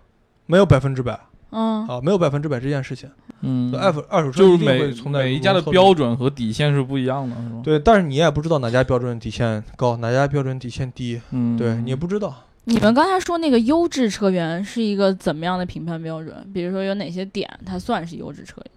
[0.47, 1.19] 没有百分之百
[1.51, 3.09] 嗯啊，没有百分之百这件事情。
[3.41, 7.61] 嗯，二手二手车就是每每一家的标准和底线是不一样的，是吧？
[7.63, 12.35] 对，但是你也不知道哪家标准底线高，哪家标准底线低，嗯，对你也不知道。
[12.65, 16.35] 你们刚才说那个优质车源是一个怎么样的评判标准？
[16.53, 18.71] 比如说有哪些点它算是优质车源？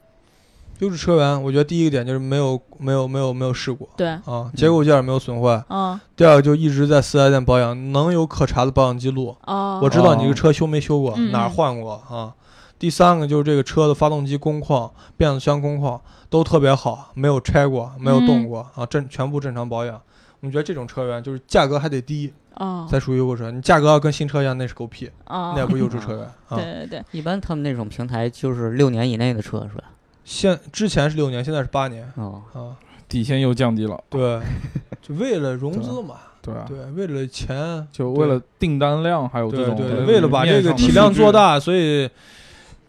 [0.79, 5.63] 优质车源，我觉得第一个点就是没有没有没有没有事故对，啊，结构件没有损坏。
[5.67, 9.35] 啊第二个就一直在四 S 店保养，能有可查的保养记录。
[9.45, 12.33] 哦，我知道你这个车修没修过，嗯哪儿换过啊？
[12.81, 16.01] 第三个就是这个车的发动机工况、变速箱工况
[16.31, 20.01] 都特别好，没有拆过，没有动过、啊，正全部正常保养。
[20.39, 23.51] 我们觉得这种车源就是价格还得低，哦才属于优质车。
[23.51, 26.57] 你价格要跟新车一样，那是狗屁，哦，那也不优质车源 啊。
[26.57, 29.83] 对对对，一般他们那种平台就是六年以内的车是吧？
[30.23, 32.73] 现之前是六年，现在是八年哦，啊。
[33.07, 34.41] 底线又降低了，对，
[35.03, 42.09] 就为了融资嘛，对啊，对，为了钱，就为了订单量，还有这种对对对，呃为了把这个体量做，大，所以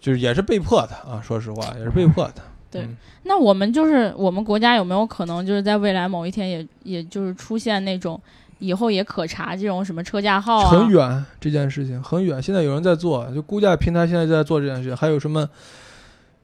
[0.03, 1.23] 就是也是被迫的啊。
[1.23, 2.35] 说实话，也是被迫的。
[2.71, 8.19] 对嗯那我们就是我们国家有没有可能就是在未来某一天也也就是出现那种
[8.59, 10.71] 以后也可查这种什么车架号啊？
[10.71, 15.47] 很远这件事情很远，现在有人在做，就估价平台现在在做这件事情，还有什么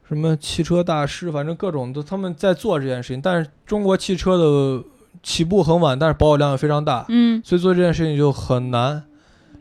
[0.07, 3.23] 什么汽车大师，反正各种都他们在做这件事情。
[3.23, 4.85] 但是中国汽车的
[5.23, 9.03] 起步很晚，但是保有量也非常大，嗯所以做这件事情就很难。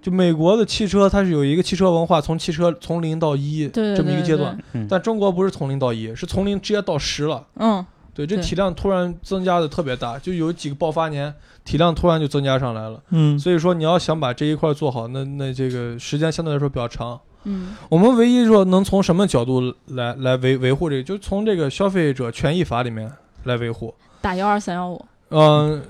[0.07, 7.45] 就美国的汽车，它是有一个汽车文化，从汽车从零到一这么一个阶段，嗯，但中国不是从零到一，是从零直接到十了。
[7.57, 11.33] 嗯对，这体量突然增加的特别大，就有几个爆发年，
[11.65, 12.97] 体量突然就增加上来了。
[13.09, 17.19] 嗯，所以说你要想把这一块做好，那那这个时间相对来说比较长。
[17.43, 23.11] 嗯我们唯一说能从什么角度来来维维护这个，就从这个消费者权益法里面
[23.43, 23.93] 来维护。
[24.21, 25.81] 打幺二三幺五，嗯，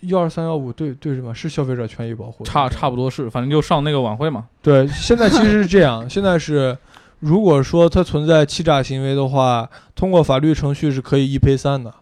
[0.00, 1.34] 幺二三幺五对对什么？
[1.34, 6.76] 是消费者权益保护，差差不多是，反正就上那个晚会嘛，对，现在其实是这样， 现在是
[7.20, 11.92] 如果说它存在欺诈行为的话，通过法律程序是可以一赔三的。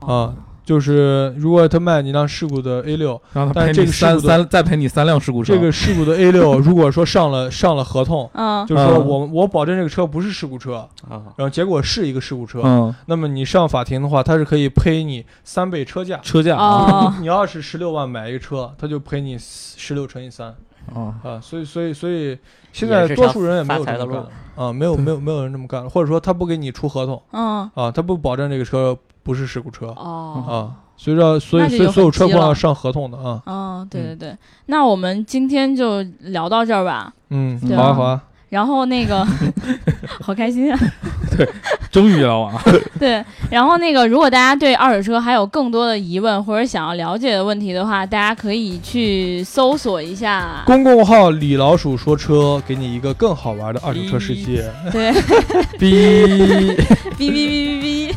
[0.00, 0.34] 啊，
[0.70, 8.64] 就是如果他卖你一辆事故的 A 六，然后他但赔你三是这个事故的三再赔你三辆事故车，这个事故的 A 六 如果说上了上了合同，嗯。
[8.68, 9.04] 就是说嗯。
[9.04, 12.94] 我我保证这个车不是事故车，啊，然后结果是一个事故车，嗯。
[13.06, 16.18] 那么你上法庭的话，他是可以赔你三倍车价。
[16.22, 16.56] 车价。
[16.56, 20.54] 啊你要是十六万买一个车，他就赔你十六乘以三。
[20.94, 22.38] 啊，啊，所以所以所以
[22.72, 24.24] 现在多数人也没有这么干路。
[24.54, 27.68] 啊，没有没有没有人这么干，或者说他不给你出合同嗯。
[27.74, 29.86] 啊，他不保证这个车不是事故车。
[29.88, 30.44] 哦。
[30.48, 30.52] 啊，
[30.96, 37.12] 所以说所以所以所有车况要上合同的啊，哦，对对对，那我们今天就聊到这儿吧。
[37.30, 39.26] 嗯，好啊好啊，然后那个，
[40.20, 40.78] 好开心啊！
[41.36, 41.48] 对
[41.90, 42.60] 终于聊完了，
[42.98, 50.62] 对，然后那个，如果大家对二手车还有更多的疑问或者想要了解的问题的话，大家可以去搜索一下。
[50.66, 54.70] 公共号李老鼠说车，给你一个更好玩的二手车世界。
[54.92, 55.12] 对，
[55.78, 56.76] 哔，
[57.16, 58.14] 哔哔哔哔哔。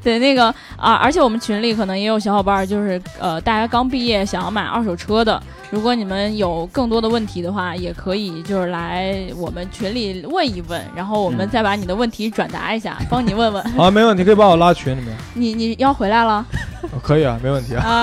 [0.04, 0.46] 对，那个
[0.76, 5.40] 啊，而且我们群里可能也有小伙伴儿，就是呃，大家刚毕业想要买二手车的。
[5.70, 13.62] 如果你们有更多的问题的话，也可以就是来我们群里问一问，然后我们嗯再把你的问题转达一下，帮你问问。
[13.72, 15.16] 好， 没问题，可以把我拉群里面。
[15.34, 16.44] 你你要回来了
[16.90, 17.84] 哦可以啊，没问题啊。
[17.84, 18.02] 啊？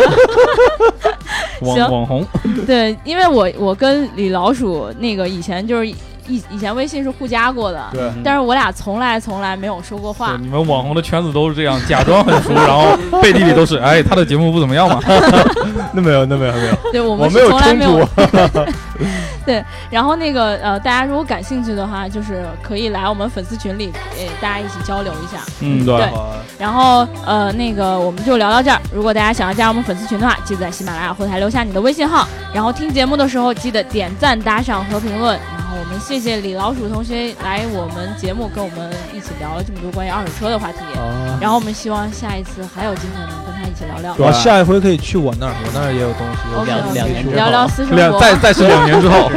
[1.62, 2.26] 网红，
[2.68, 5.92] 对，因为我我跟李老鼠那个以前就是
[6.28, 10.38] 以以前微信是互加过的，对，嗯但是我俩从来从来没有说过话。
[10.40, 15.00] 你们网红的圈子都是这样，假装很熟，然后背地里都是，哎，他的节目不怎么样嘛，
[15.94, 18.08] 那没有，那没有，没有，对，我我们从来没有
[19.46, 19.64] 对。
[19.90, 25.42] 然后那个呃，大家如果感兴趣的话，就是可以来我们粉丝群里，呃，大家一起交流一下。
[25.62, 26.10] 嗯，对
[26.58, 28.80] 然后呃，那个我们就聊到这儿。
[28.92, 35.40] 如果大家想要加入我们粉丝群的话，记得在喜马拉雅后台留下你的微信号，然后听节目的时候记得点赞、打赏和评论。
[35.80, 40.80] 我们谢谢李老鼠同学来我们节目跟我们一起聊了这么多关于二手车的话题。
[40.96, 44.14] 啊然后我们希望下一次还有机会能跟他一起聊聊。
[44.16, 46.40] 对我下一回可以去我那儿，我那儿也有东西。
[46.54, 48.20] 我 OK，两两年之后聊聊私生两活。
[48.20, 49.30] 再再是两年之后，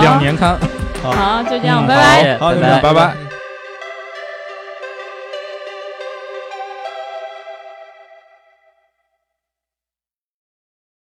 [0.00, 0.58] 两年刊。
[1.02, 2.38] 好，就这样，嗯拜拜。
[2.38, 3.33] 好，就这拜样，拜拜。